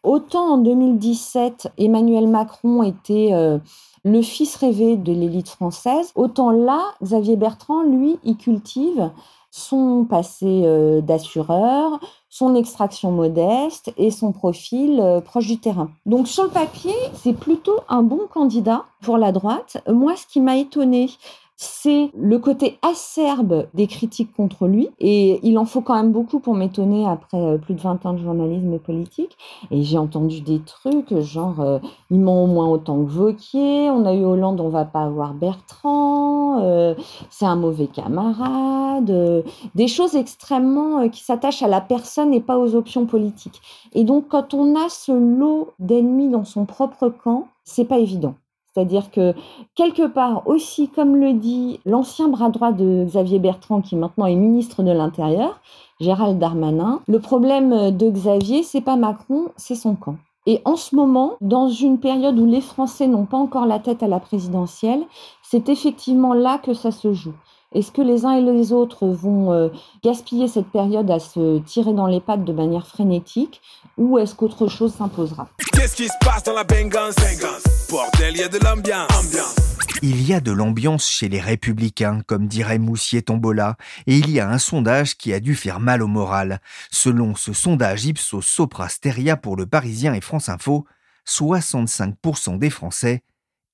Autant 0.02 0.54
en 0.54 0.58
2017, 0.58 1.72
Emmanuel 1.78 2.28
Macron 2.28 2.82
était 2.82 3.30
euh, 3.32 3.58
le 4.04 4.22
fils 4.22 4.56
rêvé 4.56 4.96
de 4.96 5.12
l'élite 5.12 5.48
française, 5.48 6.12
autant 6.14 6.50
là, 6.50 6.82
Xavier 7.02 7.36
Bertrand, 7.36 7.82
lui, 7.82 8.18
il 8.24 8.36
cultive 8.36 9.10
son 9.52 10.06
passé 10.08 10.62
euh, 10.64 11.02
d'assureur, 11.02 12.00
son 12.30 12.54
extraction 12.54 13.12
modeste 13.12 13.92
et 13.98 14.10
son 14.10 14.32
profil 14.32 14.98
euh, 14.98 15.20
proche 15.20 15.46
du 15.46 15.58
terrain. 15.58 15.90
Donc 16.06 16.26
sur 16.26 16.44
le 16.44 16.50
papier, 16.50 16.94
c'est 17.22 17.34
plutôt 17.34 17.80
un 17.90 18.02
bon 18.02 18.22
candidat 18.32 18.86
pour 19.02 19.18
la 19.18 19.30
droite. 19.30 19.76
Moi, 19.86 20.16
ce 20.16 20.26
qui 20.26 20.40
m'a 20.40 20.56
étonné, 20.56 21.10
c'est 21.56 22.10
le 22.16 22.38
côté 22.38 22.78
acerbe 22.82 23.66
des 23.74 23.86
critiques 23.86 24.32
contre 24.34 24.66
lui. 24.66 24.88
Et 24.98 25.40
il 25.42 25.58
en 25.58 25.64
faut 25.64 25.80
quand 25.80 25.94
même 25.94 26.12
beaucoup 26.12 26.40
pour 26.40 26.54
m'étonner 26.54 27.06
après 27.06 27.38
euh, 27.38 27.58
plus 27.58 27.74
de 27.74 27.80
20 27.80 28.04
ans 28.06 28.12
de 28.14 28.18
journalisme 28.18 28.78
politique. 28.78 29.36
Et 29.70 29.82
j'ai 29.82 29.98
entendu 29.98 30.40
des 30.40 30.60
trucs 30.60 31.16
genre, 31.20 31.60
euh, 31.60 31.78
il 32.10 32.20
ment 32.20 32.44
au 32.44 32.46
moins 32.46 32.68
autant 32.68 33.04
que 33.04 33.10
Vauquier, 33.10 33.90
on 33.90 34.04
a 34.06 34.14
eu 34.14 34.24
Hollande, 34.24 34.60
on 34.60 34.68
va 34.68 34.84
pas 34.84 35.02
avoir 35.02 35.34
Bertrand, 35.34 36.60
euh, 36.62 36.94
c'est 37.30 37.46
un 37.46 37.56
mauvais 37.56 37.86
camarade, 37.86 39.44
des 39.74 39.88
choses 39.88 40.16
extrêmement 40.16 41.08
qui 41.08 41.22
s'attachent 41.22 41.62
à 41.62 41.68
la 41.68 41.80
personne 41.80 42.34
et 42.34 42.40
pas 42.40 42.58
aux 42.58 42.74
options 42.74 43.06
politiques. 43.06 43.60
Et 43.94 44.04
donc 44.04 44.28
quand 44.28 44.54
on 44.54 44.74
a 44.74 44.88
ce 44.88 45.12
lot 45.12 45.72
d'ennemis 45.78 46.28
dans 46.28 46.44
son 46.44 46.64
propre 46.64 47.08
camp, 47.08 47.48
c'est 47.64 47.84
pas 47.84 47.98
évident. 47.98 48.34
C'est-à-dire 48.74 49.10
que 49.10 49.34
quelque 49.74 50.06
part 50.06 50.46
aussi, 50.46 50.88
comme 50.88 51.16
le 51.16 51.34
dit 51.34 51.80
l'ancien 51.84 52.28
bras 52.28 52.48
droit 52.48 52.72
de 52.72 53.04
Xavier 53.04 53.38
Bertrand, 53.38 53.80
qui 53.80 53.96
maintenant 53.96 54.26
est 54.26 54.34
ministre 54.34 54.82
de 54.82 54.92
l'Intérieur, 54.92 55.60
Gérald 56.00 56.38
Darmanin, 56.38 57.00
le 57.06 57.20
problème 57.20 57.96
de 57.96 58.10
Xavier, 58.10 58.62
c'est 58.62 58.80
pas 58.80 58.96
Macron, 58.96 59.48
c'est 59.56 59.74
son 59.74 59.94
camp. 59.94 60.16
Et 60.46 60.60
en 60.64 60.76
ce 60.76 60.96
moment, 60.96 61.34
dans 61.40 61.68
une 61.68 61.98
période 61.98 62.38
où 62.38 62.46
les 62.46 62.60
Français 62.60 63.06
n'ont 63.06 63.26
pas 63.26 63.36
encore 63.36 63.66
la 63.66 63.78
tête 63.78 64.02
à 64.02 64.08
la 64.08 64.18
présidentielle, 64.18 65.04
c'est 65.42 65.68
effectivement 65.68 66.34
là 66.34 66.58
que 66.58 66.74
ça 66.74 66.90
se 66.90 67.12
joue. 67.12 67.34
Est-ce 67.74 67.92
que 67.92 68.02
les 68.02 68.26
uns 68.26 68.32
et 68.32 68.42
les 68.42 68.72
autres 68.72 69.06
vont 69.06 69.52
euh, 69.52 69.68
gaspiller 70.02 70.48
cette 70.48 70.66
période 70.66 71.10
à 71.10 71.18
se 71.18 71.58
tirer 71.60 71.92
dans 71.94 72.06
les 72.06 72.20
pattes 72.20 72.44
de 72.44 72.52
manière 72.52 72.86
frénétique 72.86 73.62
ou 73.96 74.18
est-ce 74.18 74.34
qu'autre 74.34 74.66
chose 74.66 74.92
s'imposera? 74.92 75.48
Bordel, 77.92 78.34
il 78.34 78.40
y 78.40 78.42
a 78.42 78.48
de 78.48 78.56
l'ambiance. 78.56 79.36
Il 80.00 80.26
y 80.26 80.32
a 80.32 80.40
de 80.40 80.50
l'ambiance 80.50 81.10
chez 81.10 81.28
les 81.28 81.42
républicains, 81.42 82.22
comme 82.26 82.48
dirait 82.48 82.78
Moussier 82.78 83.20
Tombola, 83.20 83.76
et 84.06 84.16
il 84.16 84.30
y 84.30 84.40
a 84.40 84.48
un 84.48 84.56
sondage 84.56 85.18
qui 85.18 85.34
a 85.34 85.40
dû 85.40 85.54
faire 85.54 85.78
mal 85.78 86.02
au 86.02 86.06
moral. 86.06 86.62
Selon 86.90 87.34
ce 87.34 87.52
sondage 87.52 88.06
Ipsos 88.06 88.40
Sopra 88.40 88.88
Steria 88.88 89.36
pour 89.36 89.56
le 89.56 89.66
Parisien 89.66 90.14
et 90.14 90.22
France 90.22 90.48
Info, 90.48 90.86
65% 91.28 92.58
des 92.58 92.70
Français 92.70 93.22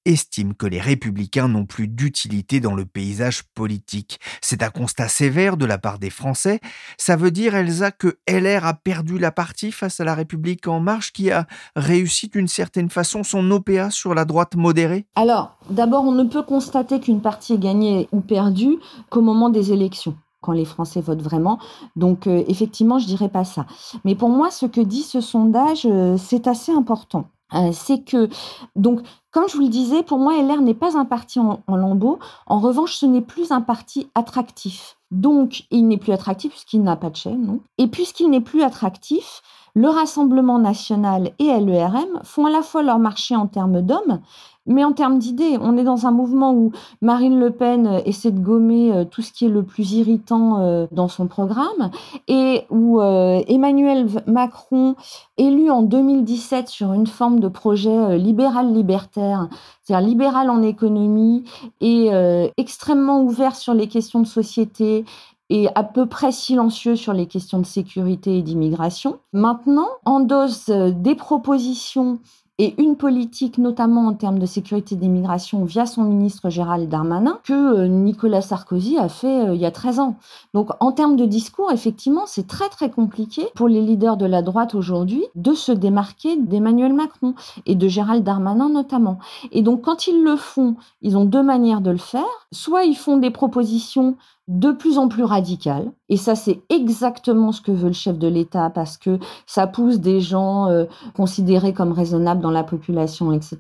estime 0.05 0.55
que 0.55 0.67
les 0.67 0.81
républicains 0.81 1.49
n'ont 1.49 1.67
plus 1.67 1.89
d'utilité 1.89 2.61
dans 2.61 2.75
le 2.75 2.87
paysage 2.87 3.43
politique. 3.55 4.19
C'est 4.41 4.63
un 4.63 4.71
constat 4.71 5.09
sévère 5.09 5.57
de 5.57 5.67
la 5.67 5.79
part 5.79 5.99
des 5.99 6.11
Français. 6.11 6.61
Ça 6.97 7.17
veut 7.17 7.31
dire, 7.31 7.55
Elsa, 7.55 7.91
que 7.91 8.19
LR 8.29 8.67
a 8.67 8.75
perdu 8.75 9.19
la 9.19 9.31
partie 9.31 9.73
face 9.73 10.01
à 10.01 10.05
la 10.05 10.15
République 10.15 10.67
en 10.67 10.81
marche 10.81 11.13
qui 11.13 11.31
a 11.31 11.47
réussi 11.77 12.29
d'une 12.29 12.49
certaine 12.49 12.91
façon 12.91 13.23
son 13.23 13.51
OPA 13.51 13.91
sur 13.91 14.15
la 14.15 14.25
droite 14.25 14.57
modérée? 14.57 15.07
Alors, 15.15 15.59
d'abord, 15.71 16.05
on 16.05 16.13
ne 16.13 16.25
peut 16.25 16.43
constater 16.43 17.01
qu'une 17.01 17.21
partie 17.21 17.55
est 17.55 17.59
gagnée 17.59 18.09
ou 18.13 18.21
perdue 18.21 18.79
qu'au 19.11 19.21
moment 19.21 19.51
des 19.51 19.73
élections 19.73 20.17
quand 20.41 20.53
les 20.53 20.65
Français 20.65 21.01
votent 21.01 21.23
vraiment. 21.23 21.59
Donc 21.97 22.29
euh, 22.29 22.45
effectivement, 22.47 23.01
je 23.01 23.07
dirais 23.07 23.29
pas 23.29 23.45
ça. 23.45 23.67
Mais 24.05 24.15
pour 24.15 24.29
moi, 24.29 24.53
ce 24.53 24.67
que 24.67 24.81
dit 24.81 25.03
ce 25.03 25.21
sondage, 25.21 25.85
euh, 25.85 26.17
c'est 26.17 26.47
assez 26.47 26.71
important. 26.71 27.29
Euh, 27.55 27.71
c'est 27.73 28.05
que, 28.05 28.29
donc, 28.77 29.01
comme 29.39 29.49
je 29.49 29.55
vous 29.55 29.63
le 29.63 29.69
disais, 29.69 30.03
pour 30.03 30.19
moi, 30.19 30.43
LR 30.43 30.63
n'est 30.63 30.75
pas 30.75 30.99
un 30.99 31.05
parti 31.05 31.39
en, 31.39 31.61
lambeaux. 31.69 32.19
En 32.49 32.59
revanche, 32.59 32.97
ce 32.97 33.07
n'est 33.07 33.21
plus 33.21 33.53
un 33.53 33.61
parti 33.61 34.09
attractif. 34.17 34.97
Donc, 35.13 35.63
il 35.71 35.87
n'est 35.87 35.97
plus 35.97 36.13
attractif 36.13 36.51
puisqu'il 36.51 36.83
n'a 36.83 36.97
pas 36.97 37.09
de 37.09 37.15
chaîne, 37.15 37.47
non? 37.47 37.61
Et 37.79 37.87
puisqu'il 37.87 38.31
n'est 38.31 38.41
plus 38.41 38.65
attractif, 38.65 39.43
le 39.79 39.89
Rassemblement 39.89 40.59
national 40.59 41.31
et 41.39 41.47
LERM 41.61 42.21
font 42.25 42.47
à 42.47 42.51
la 42.51 42.63
fois 42.63 42.83
leur 42.83 42.99
marché 42.99 43.37
en 43.37 43.47
termes 43.47 43.81
d'hommes, 43.81 44.21
mais 44.67 44.83
en 44.83 44.93
termes 44.93 45.21
d'idées, 45.21 45.57
on 45.61 45.77
est 45.77 45.85
dans 45.85 46.07
un 46.07 46.11
mouvement 46.11 46.53
où 46.53 46.73
Marine 47.01 47.39
Le 47.39 47.51
Pen 47.51 47.87
euh, 47.87 48.01
essaie 48.05 48.33
de 48.33 48.41
gommer 48.41 48.93
euh, 48.93 49.05
tout 49.05 49.23
ce 49.23 49.33
qui 49.33 49.47
est 49.47 49.49
le 49.49 49.63
plus 49.63 49.93
irritant 49.93 50.59
euh, 50.59 50.87
dans 50.91 51.07
son 51.07 51.29
programme 51.29 51.91
et 52.27 52.65
où 52.71 53.01
Emmanuel 53.01 54.09
Macron, 54.27 54.97
élu 55.37 55.71
en 55.71 55.83
2017 55.83 56.69
sur 56.69 56.93
une 56.93 57.07
forme 57.07 57.39
de 57.39 57.49
projet 57.49 58.19
libéral-libertaire, 58.19 59.49
c'est-à-dire 59.83 60.09
libéral 60.09 60.51
en 60.51 60.61
économie 60.63 61.45
et 61.81 62.11
extrêmement 62.57 63.23
ouvert 63.23 63.55
sur 63.55 63.75
les 63.75 63.87
questions 63.87 64.21
de 64.21 64.27
société 64.27 65.05
et 65.51 65.69
à 65.75 65.83
peu 65.85 66.07
près 66.07 66.33
silencieux 66.33 66.97
sur 66.97 67.13
les 67.13 67.27
questions 67.27 67.59
de 67.59 67.67
sécurité 67.67 68.39
et 68.39 68.43
d'immigration. 68.43 69.19
Maintenant, 69.33 69.89
endosse 70.05 70.71
des 70.71 71.15
propositions 71.15 72.19
et 72.61 72.75
une 72.83 72.97
politique, 72.97 73.57
notamment 73.59 74.09
en 74.09 74.15
termes 74.15 74.41
de 74.41 74.47
sécurité 74.47 74.97
d'immigration, 74.97 75.65
via 75.65 75.87
son 75.87 76.03
ministre 76.03 76.51
Gérald 76.51 76.89
Darmanin, 76.89 77.39
que 77.45 77.53
euh, 77.53 77.87
Nicolas 77.87 78.41
Sarkozy 78.41 78.99
a 78.99 79.09
fait 79.09 79.49
euh, 79.49 79.55
il 79.55 79.61
y 79.61 79.67
a 79.67 79.71
13 79.71 80.01
ans. 80.01 80.17
Donc, 80.55 80.71
en 80.81 80.91
termes 80.91 81.15
de 81.15 81.25
discours, 81.25 81.71
effectivement, 81.71 82.25
c'est 82.27 82.49
très 82.49 82.69
très 82.69 82.91
compliqué 82.91 83.47
pour 83.55 83.69
les 83.69 83.81
leaders 83.81 84.17
de 84.17 84.27
la 84.27 84.43
droite 84.43 84.75
aujourd'hui 84.75 85.25
de 85.37 85.55
se 85.55 85.71
démarquer 85.71 86.37
d'Emmanuel 86.37 86.93
Macron 86.95 87.35
et 87.65 87.77
de 87.77 87.89
Gérald 87.89 88.25
Darmanin 88.25 88.69
notamment. 88.69 89.21
Et 89.53 89.63
donc, 89.63 89.83
quand 89.83 90.09
ils 90.09 90.25
le 90.25 90.35
font, 90.35 90.75
ils 91.01 91.17
ont 91.17 91.25
deux 91.25 91.45
manières 91.45 91.81
de 91.81 91.93
le 91.93 91.97
faire. 91.97 92.25
Soit 92.51 92.85
ils 92.85 92.97
font 92.97 93.19
des 93.19 93.31
propositions 93.31 94.17
de 94.49 94.73
plus 94.73 94.99
en 94.99 95.09
plus 95.09 95.25
radical. 95.25 95.93
Et 96.09 96.17
ça, 96.17 96.35
c'est 96.35 96.63
exactement 96.71 97.53
ce 97.53 97.61
que 97.61 97.71
veut 97.71 97.89
le 97.89 97.93
chef 97.93 98.19
de 98.19 98.27
l'État 98.27 98.71
parce 98.71 98.97
que 98.97 99.19
ça 99.47 99.67
pousse 99.67 100.01
des 100.01 100.21
gens 100.21 100.69
euh, 100.69 100.87
considérés 101.15 101.75
comme 101.75 101.93
raisonnables 101.93 102.41
dans 102.41 102.51
la 102.51 102.65
population, 102.65 103.33
etc., 103.33 103.59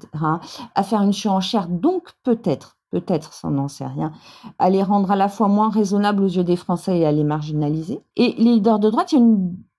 à 0.74 0.82
faire 0.82 1.02
une 1.02 1.12
surenchère. 1.12 1.68
Donc, 1.68 2.08
peut-être, 2.24 2.78
peut-être, 2.90 3.34
ça 3.34 3.50
n'en 3.50 3.68
sait 3.68 3.86
rien, 3.86 4.12
à 4.58 4.70
les 4.70 4.82
rendre 4.82 5.10
à 5.10 5.16
la 5.16 5.28
fois 5.28 5.48
moins 5.48 5.68
raisonnables 5.68 6.22
aux 6.22 6.28
yeux 6.28 6.44
des 6.44 6.56
Français 6.56 6.98
et 6.98 7.06
à 7.06 7.12
les 7.12 7.24
marginaliser. 7.24 8.00
Et 8.16 8.34
les 8.38 8.54
leaders 8.54 8.78
de 8.78 8.88
droite, 8.88 9.12
il 9.12 9.18
y 9.18 9.22
a 9.22 9.26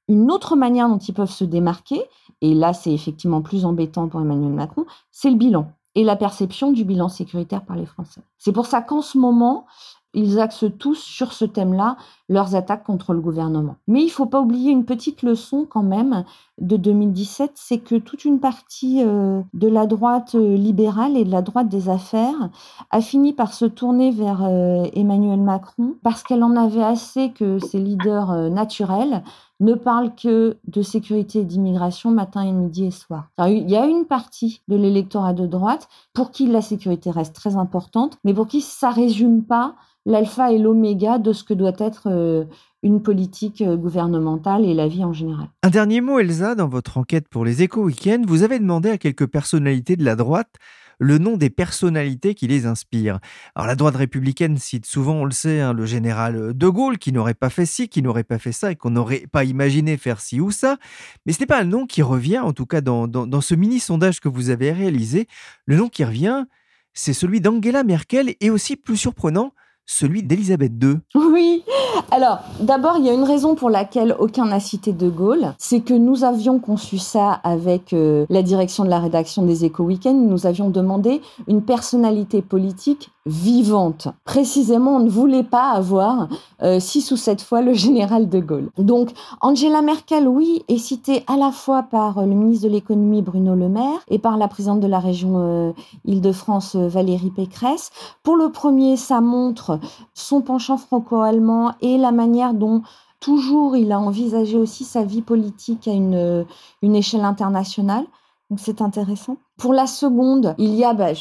une 0.09 0.31
autre 0.31 0.55
manière 0.55 0.89
dont 0.89 0.99
ils 0.99 1.13
peuvent 1.13 1.31
se 1.31 1.43
démarquer, 1.43 2.03
et 2.41 2.53
là, 2.53 2.73
c'est 2.73 2.93
effectivement 2.93 3.41
plus 3.41 3.65
embêtant 3.65 4.07
pour 4.07 4.21
Emmanuel 4.21 4.53
Macron, 4.53 4.85
c'est 5.11 5.31
le 5.31 5.37
bilan 5.37 5.71
et 5.95 6.03
la 6.03 6.15
perception 6.15 6.71
du 6.71 6.85
bilan 6.85 7.09
sécuritaire 7.09 7.65
par 7.65 7.75
les 7.75 7.85
Français. 7.85 8.21
C'est 8.37 8.51
pour 8.51 8.67
ça 8.67 8.81
qu'en 8.81 9.01
ce 9.01 9.17
moment, 9.17 9.65
ils 10.13 10.39
axent 10.39 10.65
tous 10.79 10.99
sur 10.99 11.33
ce 11.33 11.45
thème-là 11.45 11.97
leurs 12.29 12.55
attaques 12.55 12.83
contre 12.83 13.13
le 13.13 13.21
gouvernement. 13.21 13.75
Mais 13.87 14.01
il 14.01 14.05
ne 14.05 14.11
faut 14.11 14.25
pas 14.25 14.41
oublier 14.41 14.71
une 14.71 14.85
petite 14.85 15.21
leçon 15.21 15.67
quand 15.69 15.83
même 15.83 16.23
de 16.59 16.77
2017, 16.77 17.51
c'est 17.55 17.77
que 17.79 17.95
toute 17.95 18.25
une 18.25 18.39
partie 18.39 19.03
euh, 19.03 19.41
de 19.53 19.67
la 19.67 19.85
droite 19.85 20.35
euh, 20.35 20.55
libérale 20.55 21.15
et 21.15 21.25
de 21.25 21.31
la 21.31 21.41
droite 21.41 21.69
des 21.69 21.89
affaires 21.89 22.49
a 22.91 23.01
fini 23.01 23.33
par 23.33 23.53
se 23.53 23.65
tourner 23.65 24.11
vers 24.11 24.43
euh, 24.43 24.85
Emmanuel 24.93 25.39
Macron 25.39 25.95
parce 26.03 26.23
qu'elle 26.23 26.43
en 26.43 26.55
avait 26.55 26.83
assez 26.83 27.31
que 27.31 27.59
ses 27.59 27.79
leaders 27.79 28.49
naturels 28.49 29.23
ne 29.59 29.73
parlent 29.73 30.15
que 30.15 30.57
de 30.67 30.81
sécurité 30.81 31.39
et 31.39 31.45
d'immigration 31.45 32.11
matin 32.11 32.41
et 32.41 32.51
midi 32.51 32.85
et 32.85 32.91
soir. 32.91 33.29
il 33.47 33.69
y 33.69 33.75
a 33.75 33.85
une 33.85 34.05
partie 34.05 34.61
de 34.67 34.75
l'électorat 34.75 35.33
de 35.33 35.45
droite 35.47 35.87
pour 36.13 36.31
qui 36.31 36.47
la 36.47 36.61
sécurité 36.61 37.11
reste 37.11 37.35
très 37.35 37.55
importante, 37.55 38.17
mais 38.23 38.33
pour 38.33 38.47
qui 38.47 38.61
ça 38.61 38.89
résume 38.89 39.43
pas 39.43 39.75
l'alpha 40.05 40.51
et 40.51 40.57
l'oméga 40.57 41.17
de 41.17 41.33
ce 41.33 41.43
que 41.43 41.53
doit 41.53 41.73
être 41.77 42.07
euh, 42.07 42.45
une 42.83 43.01
politique 43.01 43.61
euh, 43.61 43.75
gouvernementale 43.75 44.65
et 44.65 44.73
la 44.73 44.87
vie 44.87 45.03
en 45.03 45.13
général. 45.13 45.47
Un 45.63 45.69
dernier 45.69 46.01
mot, 46.01 46.19
Elsa, 46.19 46.55
dans 46.55 46.69
votre 46.69 46.97
enquête 46.97 47.27
pour 47.27 47.45
les 47.45 47.61
échos 47.61 47.83
week-end, 47.83 48.21
vous 48.25 48.43
avez 48.43 48.59
demandé 48.59 48.89
à 48.89 48.97
quelques 48.97 49.27
personnalités 49.27 49.97
de 49.97 50.05
la 50.05 50.15
droite 50.15 50.55
le 50.99 51.17
nom 51.17 51.37
des 51.37 51.49
personnalités 51.49 52.35
qui 52.35 52.47
les 52.47 52.65
inspirent. 52.65 53.19
Alors 53.55 53.67
la 53.67 53.75
droite 53.75 53.95
républicaine 53.95 54.57
cite 54.57 54.85
souvent, 54.85 55.15
on 55.15 55.25
le 55.25 55.31
sait, 55.31 55.61
hein, 55.61 55.73
le 55.73 55.85
général 55.85 56.53
de 56.53 56.67
Gaulle 56.67 56.97
qui 56.97 57.11
n'aurait 57.11 57.33
pas 57.33 57.49
fait 57.49 57.65
ci, 57.65 57.89
qui 57.89 58.01
n'aurait 58.01 58.23
pas 58.23 58.37
fait 58.37 58.51
ça 58.51 58.71
et 58.71 58.75
qu'on 58.75 58.91
n'aurait 58.91 59.25
pas 59.31 59.43
imaginé 59.43 59.97
faire 59.97 60.19
ci 60.19 60.39
ou 60.39 60.51
ça. 60.51 60.77
Mais 61.25 61.33
ce 61.33 61.39
n'est 61.39 61.47
pas 61.47 61.59
un 61.59 61.65
nom 61.65 61.87
qui 61.87 62.01
revient, 62.01 62.39
en 62.39 62.53
tout 62.53 62.65
cas 62.65 62.81
dans, 62.81 63.07
dans 63.07 63.41
ce 63.41 63.55
mini-sondage 63.55 64.19
que 64.19 64.29
vous 64.29 64.49
avez 64.49 64.71
réalisé. 64.71 65.27
Le 65.65 65.77
nom 65.77 65.89
qui 65.89 66.03
revient, 66.03 66.45
c'est 66.93 67.13
celui 67.13 67.39
d'Angela 67.41 67.83
Merkel 67.83 68.35
et 68.41 68.49
aussi 68.49 68.75
plus 68.75 68.97
surprenant, 68.97 69.53
celui 69.89 70.21
d'Élisabeth 70.21 70.71
II. 70.81 70.99
Oui. 71.15 71.63
Alors, 72.11 72.39
d'abord, 72.59 72.97
il 72.99 73.05
y 73.05 73.09
a 73.09 73.13
une 73.13 73.23
raison 73.23 73.55
pour 73.55 73.71
laquelle 73.71 74.15
aucun 74.19 74.45
n'a 74.45 74.59
cité 74.59 74.93
De 74.93 75.09
Gaulle. 75.09 75.55
C'est 75.57 75.81
que 75.81 75.95
nous 75.95 76.23
avions 76.23 76.59
conçu 76.59 76.99
ça 76.99 77.31
avec 77.43 77.93
euh, 77.93 78.25
la 78.29 78.43
direction 78.43 78.83
de 78.83 78.89
la 78.89 78.99
rédaction 78.99 79.43
des 79.43 79.65
Échos 79.65 79.83
Week-end. 79.83 80.13
Nous 80.13 80.45
avions 80.45 80.69
demandé 80.69 81.21
une 81.47 81.63
personnalité 81.63 82.43
politique 82.43 83.09
vivante. 83.25 84.07
Précisément, 84.23 84.95
on 84.95 84.99
ne 84.99 85.09
voulait 85.09 85.43
pas 85.43 85.71
avoir 85.71 86.29
euh, 86.61 86.79
six 86.79 87.11
ou 87.11 87.17
sept 87.17 87.41
fois 87.41 87.61
le 87.61 87.73
général 87.73 88.29
de 88.29 88.39
Gaulle. 88.39 88.69
Donc, 88.77 89.11
Angela 89.41 89.81
Merkel, 89.81 90.27
oui, 90.27 90.63
est 90.67 90.77
citée 90.77 91.23
à 91.27 91.37
la 91.37 91.51
fois 91.51 91.83
par 91.83 92.17
euh, 92.17 92.25
le 92.25 92.33
ministre 92.33 92.67
de 92.67 92.73
l'économie 92.73 93.21
Bruno 93.21 93.55
Le 93.55 93.69
Maire 93.69 93.99
et 94.09 94.19
par 94.19 94.37
la 94.37 94.47
présidente 94.47 94.79
de 94.79 94.87
la 94.87 94.99
région 94.99 95.33
euh, 95.35 95.71
Île-de-France 96.05 96.75
Valérie 96.75 97.31
Pécresse. 97.31 97.91
Pour 98.23 98.35
le 98.35 98.51
premier, 98.51 98.97
ça 98.97 99.21
montre 99.21 99.79
son 100.13 100.41
penchant 100.41 100.77
franco-allemand 100.77 101.73
et 101.81 101.97
la 101.97 102.11
manière 102.11 102.53
dont 102.53 102.81
toujours 103.19 103.75
il 103.75 103.91
a 103.91 103.99
envisagé 103.99 104.57
aussi 104.57 104.85
sa 104.85 105.03
vie 105.03 105.21
politique 105.21 105.87
à 105.87 105.91
une, 105.91 106.45
une 106.81 106.95
échelle 106.95 107.25
internationale. 107.25 108.05
Donc 108.49 108.59
c'est 108.59 108.81
intéressant. 108.81 109.37
Pour 109.57 109.73
la 109.73 109.87
seconde, 109.87 110.55
il 110.57 110.73
y 110.73 110.85
a, 110.85 110.93
bah, 110.93 111.13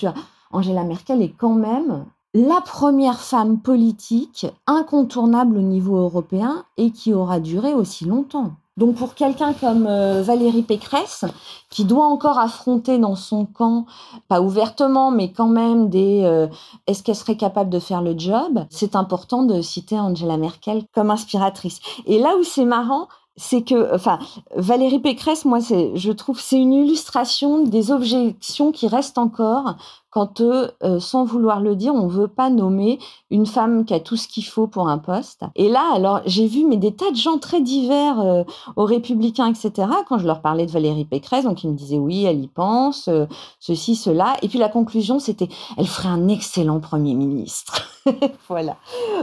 Angela 0.50 0.84
Merkel 0.84 1.22
est 1.22 1.34
quand 1.36 1.54
même 1.54 2.04
la 2.34 2.60
première 2.60 3.20
femme 3.20 3.58
politique 3.58 4.46
incontournable 4.66 5.56
au 5.56 5.62
niveau 5.62 5.96
européen 5.96 6.64
et 6.76 6.90
qui 6.90 7.14
aura 7.14 7.40
duré 7.40 7.74
aussi 7.74 8.04
longtemps. 8.04 8.52
Donc 8.76 8.94
pour 8.94 9.14
quelqu'un 9.14 9.54
comme 9.54 9.86
euh, 9.88 10.22
Valérie 10.22 10.62
Pécresse, 10.62 11.24
qui 11.68 11.84
doit 11.84 12.06
encore 12.06 12.38
affronter 12.38 12.98
dans 12.98 13.16
son 13.16 13.44
camp, 13.44 13.86
pas 14.28 14.40
ouvertement, 14.40 15.10
mais 15.10 15.32
quand 15.32 15.48
même 15.48 15.88
des 15.88 16.22
euh, 16.24 16.46
est-ce 16.86 17.02
qu'elle 17.02 17.16
serait 17.16 17.36
capable 17.36 17.70
de 17.70 17.80
faire 17.80 18.02
le 18.02 18.16
job, 18.16 18.64
c'est 18.70 18.94
important 18.94 19.42
de 19.42 19.62
citer 19.62 19.98
Angela 19.98 20.36
Merkel 20.36 20.84
comme 20.94 21.10
inspiratrice. 21.10 21.80
Et 22.06 22.20
là 22.20 22.36
où 22.38 22.44
c'est 22.44 22.64
marrant, 22.64 23.08
c'est 23.38 23.62
que, 23.62 23.94
enfin, 23.94 24.18
Valérie 24.56 24.98
Pécresse, 24.98 25.44
moi, 25.44 25.60
je 25.60 26.12
trouve, 26.12 26.40
c'est 26.40 26.58
une 26.58 26.72
illustration 26.72 27.64
des 27.64 27.92
objections 27.92 28.72
qui 28.72 28.88
restent 28.88 29.18
encore 29.18 29.76
quand, 30.10 30.40
euh, 30.40 31.00
sans 31.00 31.24
vouloir 31.24 31.60
le 31.60 31.76
dire, 31.76 31.94
on 31.94 32.06
veut 32.06 32.28
pas 32.28 32.48
nommer 32.48 32.98
une 33.30 33.46
femme 33.46 33.84
qui 33.84 33.92
a 33.92 34.00
tout 34.00 34.16
ce 34.16 34.26
qu'il 34.26 34.44
faut 34.44 34.66
pour 34.66 34.88
un 34.88 34.98
poste. 34.98 35.42
Et 35.54 35.68
là, 35.68 35.84
alors, 35.94 36.20
j'ai 36.24 36.46
vu 36.46 36.64
mais 36.64 36.76
des 36.78 36.92
tas 36.92 37.10
de 37.10 37.16
gens 37.16 37.38
très 37.38 37.60
divers, 37.60 38.20
euh, 38.20 38.44
aux 38.76 38.84
Républicains, 38.84 39.46
etc. 39.46 39.88
Quand 40.08 40.18
je 40.18 40.26
leur 40.26 40.40
parlais 40.40 40.66
de 40.66 40.70
Valérie 40.70 41.04
Pécresse, 41.04 41.44
donc 41.44 41.62
ils 41.62 41.70
me 41.70 41.76
disaient 41.76 41.98
oui, 41.98 42.24
elle 42.24 42.42
y 42.42 42.48
pense, 42.48 43.08
euh, 43.08 43.26
ceci, 43.60 43.96
cela. 43.96 44.36
Et 44.42 44.48
puis 44.48 44.58
la 44.58 44.68
conclusion, 44.68 45.18
c'était, 45.18 45.48
elle 45.76 45.86
ferait 45.86 46.08
un 46.08 46.28
excellent 46.28 46.80
premier 46.80 47.14
ministre. 47.14 47.88
voilà. 48.48 48.76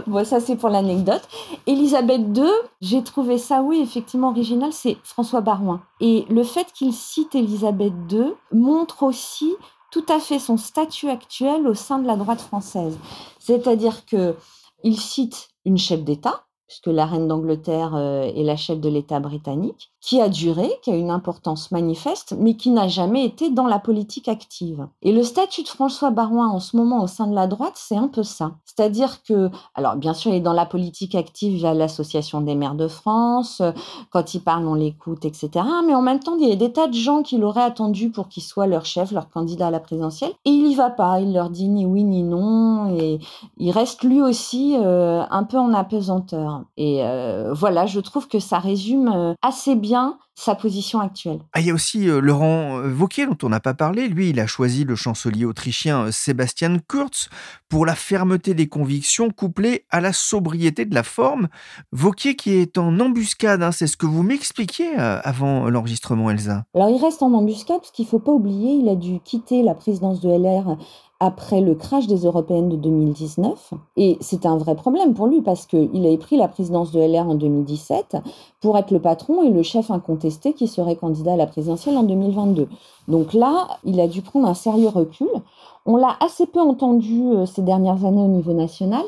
Bon, 0.05 0.23
ça 0.23 0.39
c'est 0.39 0.55
pour 0.55 0.69
l'anecdote. 0.69 1.27
Elisabeth 1.65 2.21
II, 2.37 2.43
j'ai 2.81 3.03
trouvé 3.03 3.37
ça, 3.37 3.61
oui, 3.61 3.79
effectivement 3.81 4.29
original, 4.29 4.71
c'est 4.71 4.97
François 5.03 5.41
Barouin. 5.41 5.81
Et 5.99 6.25
le 6.29 6.43
fait 6.43 6.67
qu'il 6.73 6.93
cite 6.93 7.33
Elisabeth 7.35 7.93
II 8.11 8.33
montre 8.51 9.03
aussi 9.03 9.53
tout 9.95 10.05
à 10.09 10.19
fait 10.19 10.39
son 10.39 10.57
statut 10.57 11.07
actuel 11.07 11.65
au 11.69 11.73
sein 11.73 11.99
de 11.99 12.05
la 12.05 12.17
droite 12.17 12.41
française. 12.41 12.99
C'est-à-dire 13.39 14.05
que 14.05 14.35
il 14.83 14.99
cite 14.99 15.47
une 15.63 15.77
chef 15.77 16.03
d'État, 16.03 16.43
puisque 16.67 16.87
la 16.87 17.05
reine 17.05 17.29
d'Angleterre 17.29 17.95
euh, 17.95 18.23
est 18.23 18.43
la 18.43 18.57
chef 18.57 18.81
de 18.81 18.89
l'État 18.89 19.21
britannique, 19.21 19.93
qui 20.05 20.21
a 20.21 20.29
duré, 20.29 20.69
qui 20.83 20.91
a 20.91 20.95
une 20.95 21.09
importance 21.09 21.71
manifeste, 21.71 22.35
mais 22.37 22.53
qui 22.53 22.69
n'a 22.69 22.87
jamais 22.87 23.25
été 23.25 23.49
dans 23.49 23.65
la 23.65 23.79
politique 23.79 24.27
active. 24.27 24.87
Et 25.01 25.11
le 25.11 25.23
statut 25.23 25.63
de 25.63 25.67
François 25.67 26.11
Barouin 26.11 26.47
en 26.47 26.59
ce 26.59 26.77
moment 26.77 27.01
au 27.01 27.07
sein 27.07 27.25
de 27.25 27.33
la 27.33 27.47
droite, 27.47 27.73
c'est 27.73 27.97
un 27.97 28.07
peu 28.07 28.21
ça. 28.21 28.51
C'est-à-dire 28.65 29.23
que, 29.23 29.49
alors 29.73 29.95
bien 29.95 30.13
sûr, 30.13 30.31
il 30.31 30.37
est 30.37 30.41
dans 30.41 30.53
la 30.53 30.67
politique 30.67 31.15
active 31.15 31.55
via 31.55 31.73
l'Association 31.73 32.41
des 32.41 32.53
maires 32.53 32.75
de 32.75 32.87
France, 32.87 33.63
quand 34.11 34.35
il 34.35 34.41
parle, 34.41 34.67
on 34.67 34.75
l'écoute, 34.75 35.25
etc. 35.25 35.65
Mais 35.87 35.95
en 35.95 36.03
même 36.03 36.19
temps, 36.19 36.35
il 36.39 36.47
y 36.47 36.51
a 36.51 36.55
des 36.55 36.71
tas 36.71 36.87
de 36.87 36.93
gens 36.93 37.23
qui 37.23 37.37
l'auraient 37.37 37.63
attendu 37.63 38.11
pour 38.11 38.27
qu'il 38.27 38.43
soit 38.43 38.67
leur 38.67 38.85
chef, 38.85 39.11
leur 39.11 39.29
candidat 39.31 39.67
à 39.67 39.71
la 39.71 39.79
présidentielle, 39.79 40.33
et 40.45 40.51
il 40.51 40.67
y 40.67 40.75
va 40.75 40.91
pas, 40.91 41.19
il 41.19 41.33
leur 41.33 41.49
dit 41.49 41.67
ni 41.67 41.83
oui 41.83 42.03
ni 42.03 42.21
non, 42.21 42.95
et 42.95 43.17
il 43.57 43.71
reste 43.71 44.03
lui 44.03 44.21
aussi 44.21 44.75
euh, 44.77 45.23
un 45.31 45.43
peu 45.45 45.57
en 45.57 45.73
apesanteur. 45.73 46.61
Et 46.77 47.03
euh, 47.03 47.53
voilà, 47.53 47.87
je 47.87 47.99
trouve 47.99 48.27
que 48.27 48.37
ça 48.37 48.59
résume 48.59 49.11
euh, 49.11 49.33
assez 49.41 49.73
bien 49.73 49.94
bien 49.95 50.19
sa 50.35 50.53
position 50.53 50.99
actuelle. 50.99 51.39
Ah, 51.53 51.61
il 51.61 51.67
y 51.67 51.71
a 51.71 51.73
aussi 51.73 52.09
euh, 52.09 52.19
Laurent 52.19 52.79
euh, 52.79 53.25
dont 53.25 53.37
on 53.43 53.49
n'a 53.49 53.61
pas 53.61 53.73
parlé. 53.73 54.09
Lui, 54.09 54.29
il 54.29 54.39
a 54.41 54.47
choisi 54.47 54.83
le 54.83 54.95
chancelier 54.95 55.45
autrichien 55.45 56.07
euh, 56.07 56.11
Sébastien 56.11 56.77
Kurz 56.79 57.29
pour 57.69 57.85
la 57.85 57.95
fermeté 57.95 58.53
des 58.53 58.67
convictions 58.67 59.29
couplée 59.29 59.85
à 59.89 60.01
la 60.01 60.11
sobriété 60.11 60.83
de 60.85 60.93
la 60.93 61.03
forme. 61.03 61.47
Wauquiez 61.93 62.35
qui 62.35 62.51
est 62.51 62.77
en 62.77 62.99
embuscade, 62.99 63.63
hein, 63.63 63.71
c'est 63.71 63.87
ce 63.87 63.95
que 63.95 64.05
vous 64.05 64.23
m'expliquiez 64.23 64.95
avant 64.95 65.69
l'enregistrement, 65.69 66.29
Elsa. 66.29 66.65
Alors 66.75 66.89
il 66.89 67.01
reste 67.01 67.23
en 67.23 67.33
embuscade 67.33 67.79
parce 67.79 67.91
qu'il 67.91 68.05
ne 68.05 68.09
faut 68.09 68.19
pas 68.19 68.31
oublier, 68.31 68.73
il 68.73 68.89
a 68.89 68.95
dû 68.95 69.19
quitter 69.19 69.63
la 69.63 69.73
présidence 69.73 70.19
de 70.21 70.29
LR 70.29 70.77
après 71.19 71.61
le 71.61 71.75
crash 71.75 72.07
des 72.07 72.25
européennes 72.25 72.69
de 72.69 72.75
2019. 72.75 73.73
Et 73.95 74.17
c'est 74.19 74.45
un 74.45 74.57
vrai 74.57 74.75
problème 74.75 75.13
pour 75.13 75.27
lui 75.27 75.41
parce 75.41 75.65
qu'il 75.65 76.05
avait 76.05 76.17
pris 76.17 76.37
la 76.37 76.47
présidence 76.47 76.91
de 76.91 76.99
LR 76.99 77.29
en 77.29 77.35
2017 77.35 78.17
pour 78.59 78.77
être 78.77 78.91
le 78.91 78.99
patron 78.99 79.43
et 79.43 79.49
le 79.49 79.63
chef 79.63 79.91
incontesté 79.91 80.24
qui 80.53 80.67
serait 80.67 80.95
candidat 80.95 81.33
à 81.33 81.37
la 81.37 81.47
présidentielle 81.47 81.97
en 81.97 82.03
2022. 82.03 82.67
Donc 83.07 83.33
là, 83.33 83.67
il 83.83 83.99
a 83.99 84.07
dû 84.07 84.21
prendre 84.21 84.47
un 84.47 84.53
sérieux 84.53 84.89
recul. 84.89 85.29
On 85.85 85.97
l'a 85.97 86.15
assez 86.19 86.47
peu 86.47 86.59
entendu 86.59 87.21
euh, 87.27 87.45
ces 87.45 87.61
dernières 87.61 88.05
années 88.05 88.23
au 88.23 88.27
niveau 88.27 88.53
national, 88.53 89.03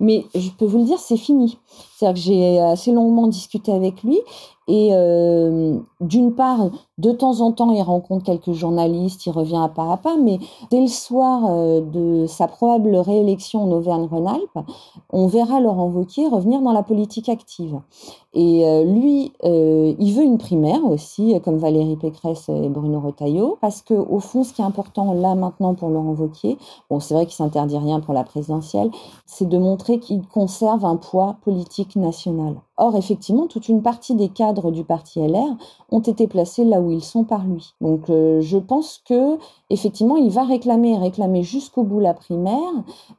mais 0.00 0.24
je 0.34 0.50
peux 0.50 0.64
vous 0.64 0.78
le 0.78 0.84
dire, 0.84 0.98
c'est 0.98 1.18
fini. 1.18 1.58
C'est-à-dire 1.96 2.14
que 2.14 2.26
j'ai 2.26 2.58
assez 2.58 2.92
longuement 2.92 3.26
discuté 3.26 3.70
avec 3.70 4.02
lui 4.02 4.18
et 4.68 4.90
euh, 4.92 5.76
d'une 6.00 6.34
part, 6.34 6.70
de 6.98 7.10
temps 7.10 7.40
en 7.40 7.50
temps, 7.50 7.72
il 7.72 7.82
rencontre 7.82 8.24
quelques 8.24 8.52
journalistes, 8.52 9.26
il 9.26 9.30
revient 9.30 9.60
à 9.62 9.68
pas 9.68 9.92
à 9.92 9.96
pas, 9.96 10.16
mais 10.16 10.38
dès 10.70 10.80
le 10.80 10.86
soir 10.86 11.42
euh, 11.48 11.80
de 11.80 12.26
sa 12.26 12.46
probable 12.46 12.94
réélection 12.94 13.64
en 13.64 13.72
Auvergne-Rhône-Alpes, 13.72 14.66
on 15.10 15.26
verra 15.26 15.60
Laurent 15.60 15.88
Wauquiez 15.88 16.28
revenir 16.28 16.60
dans 16.60 16.72
la 16.72 16.84
politique 16.84 17.28
active. 17.28 17.80
Et 18.34 18.64
euh, 18.66 18.84
lui, 18.84 19.32
il 19.42 20.14
veut 20.14 20.22
une 20.22 20.38
primaire 20.38 20.84
aussi, 20.84 21.34
comme 21.44 21.58
Valérie 21.58 21.96
Pécresse 21.96 22.48
et 22.48 22.68
Bruno 22.68 23.00
Retailleau, 23.00 23.41
parce 23.60 23.82
que 23.82 23.94
au 23.94 24.20
fond, 24.20 24.44
ce 24.44 24.52
qui 24.52 24.62
est 24.62 24.64
important 24.64 25.12
là 25.12 25.34
maintenant 25.34 25.74
pour 25.74 25.88
Laurent 25.88 26.14
Wauquiez, 26.14 26.58
bon, 26.90 27.00
c'est 27.00 27.14
vrai 27.14 27.26
qu'il 27.26 27.34
s'interdit 27.34 27.78
rien 27.78 28.00
pour 28.00 28.14
la 28.14 28.24
présidentielle, 28.24 28.90
c'est 29.26 29.48
de 29.48 29.58
montrer 29.58 29.98
qu'il 29.98 30.26
conserve 30.26 30.84
un 30.84 30.96
poids 30.96 31.36
politique 31.44 31.96
national. 31.96 32.56
Or, 32.78 32.96
effectivement, 32.96 33.46
toute 33.46 33.68
une 33.68 33.82
partie 33.82 34.14
des 34.14 34.28
cadres 34.28 34.70
du 34.70 34.82
parti 34.82 35.20
LR 35.20 35.56
ont 35.90 36.00
été 36.00 36.26
placés 36.26 36.64
là 36.64 36.80
où 36.80 36.90
ils 36.90 37.04
sont 37.04 37.22
par 37.22 37.44
lui. 37.44 37.74
Donc, 37.80 38.08
euh, 38.08 38.40
je 38.40 38.56
pense 38.56 39.02
que 39.06 39.38
effectivement, 39.68 40.16
il 40.16 40.30
va 40.30 40.42
réclamer, 40.42 40.96
réclamer 40.96 41.42
jusqu'au 41.42 41.82
bout 41.82 42.00
la 42.00 42.14
primaire 42.14 42.72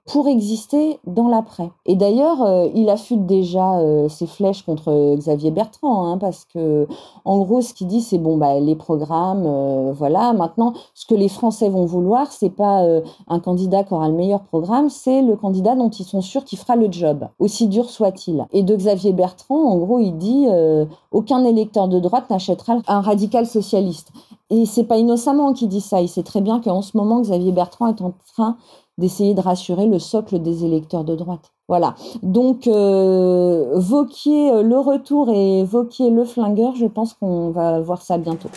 pour 0.06 0.28
exister 0.28 1.00
dans 1.06 1.28
l'après. 1.28 1.72
Et 1.86 1.96
d'ailleurs, 1.96 2.42
euh, 2.42 2.68
il 2.74 2.90
affûte 2.90 3.26
déjà 3.26 3.78
euh, 3.80 4.10
ses 4.10 4.28
flèches 4.28 4.64
contre 4.64 5.16
Xavier 5.16 5.52
Bertrand, 5.52 6.08
hein, 6.08 6.18
parce 6.18 6.46
que 6.46 6.88
en 7.24 7.38
gros, 7.40 7.62
ce 7.62 7.74
qu'il 7.74 7.88
dit, 7.88 8.02
c'est 8.02 8.18
bon, 8.18 8.38
bah 8.38 8.60
les 8.60 8.76
programmes, 8.76 9.92
voilà. 9.94 10.13
Maintenant, 10.34 10.74
ce 10.94 11.06
que 11.06 11.16
les 11.16 11.30
Français 11.30 11.70
vont 11.70 11.86
vouloir, 11.86 12.32
c'est 12.32 12.50
pas 12.50 12.84
un 13.28 13.40
candidat 13.40 13.84
qui 13.84 13.94
aura 13.94 14.08
le 14.08 14.16
meilleur 14.16 14.44
programme, 14.44 14.90
c'est 14.90 15.22
le 15.22 15.36
candidat 15.36 15.76
dont 15.76 15.90
ils 15.90 16.06
sont 16.06 16.22
sûrs 16.22 16.46
qu'il 16.46 16.58
fera 16.58 16.76
le 16.76 16.92
job, 16.92 17.28
aussi 17.40 17.68
dur 17.68 17.90
soit-il. 17.90 18.46
Et 18.52 18.64
de 18.64 18.76
Xavier 18.76 19.14
Bertrand 19.14 19.64
en 19.64 19.78
gros, 19.78 20.00
il 20.00 20.18
dit 20.18 20.46
euh, 20.50 20.86
aucun 21.12 21.44
électeur 21.44 21.88
de 21.88 22.00
droite 22.00 22.30
n'achètera 22.30 22.78
un 22.88 23.02
radical 23.02 23.46
socialiste. 23.46 24.12
Et 24.50 24.66
c'est 24.66 24.84
pas 24.84 24.98
innocemment 24.98 25.54
qu'il 25.54 25.70
dit 25.70 25.82
ça. 25.82 26.02
Il 26.02 26.10
sait 26.10 26.24
très 26.24 26.42
bien 26.42 26.60
qu'en 26.60 26.82
ce 26.82 26.96
moment, 26.98 27.22
Xavier 27.22 27.52
Bertrand 27.52 27.88
est 27.88 28.02
en 28.02 28.14
train 28.36 28.58
d'essayer 28.98 29.34
de 29.34 29.42
rassurer 29.42 29.88
le 29.88 29.98
socle 29.98 30.40
des 30.40 30.66
électeurs 30.66 31.04
de 31.04 31.16
droite. 31.16 31.52
Voilà. 31.68 31.96
Donc, 32.22 32.68
euh, 32.68 33.72
Vauquier 33.76 34.62
le 34.62 34.78
retour 34.78 35.30
et 35.30 35.64
Vauquier 35.64 36.10
le 36.12 36.26
flingueur, 36.26 36.76
je 36.76 36.86
pense 36.86 37.14
qu'on 37.14 37.50
va 37.50 37.80
voir 37.80 38.02
ça 38.02 38.18
bientôt. 38.18 38.50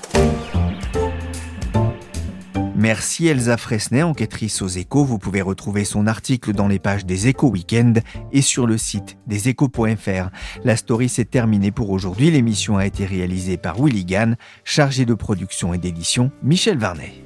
Merci 2.78 3.26
Elsa 3.26 3.56
Fresnay, 3.56 4.02
enquêtrice 4.02 4.60
aux 4.60 4.68
échos. 4.68 5.02
Vous 5.02 5.18
pouvez 5.18 5.40
retrouver 5.40 5.86
son 5.86 6.06
article 6.06 6.52
dans 6.52 6.68
les 6.68 6.78
pages 6.78 7.06
des 7.06 7.26
échos 7.26 7.48
week-end 7.48 7.94
et 8.32 8.42
sur 8.42 8.66
le 8.66 8.76
site 8.76 9.16
des 9.26 9.48
échos.fr. 9.48 10.28
La 10.62 10.76
story 10.76 11.08
s'est 11.08 11.24
terminée 11.24 11.70
pour 11.70 11.88
aujourd'hui. 11.88 12.30
L'émission 12.30 12.76
a 12.76 12.84
été 12.84 13.06
réalisée 13.06 13.56
par 13.56 13.82
Willy 13.82 14.04
Gann, 14.04 14.36
chargé 14.62 15.06
de 15.06 15.14
production 15.14 15.72
et 15.72 15.78
d'édition 15.78 16.30
Michel 16.42 16.76
Varnet. 16.76 17.25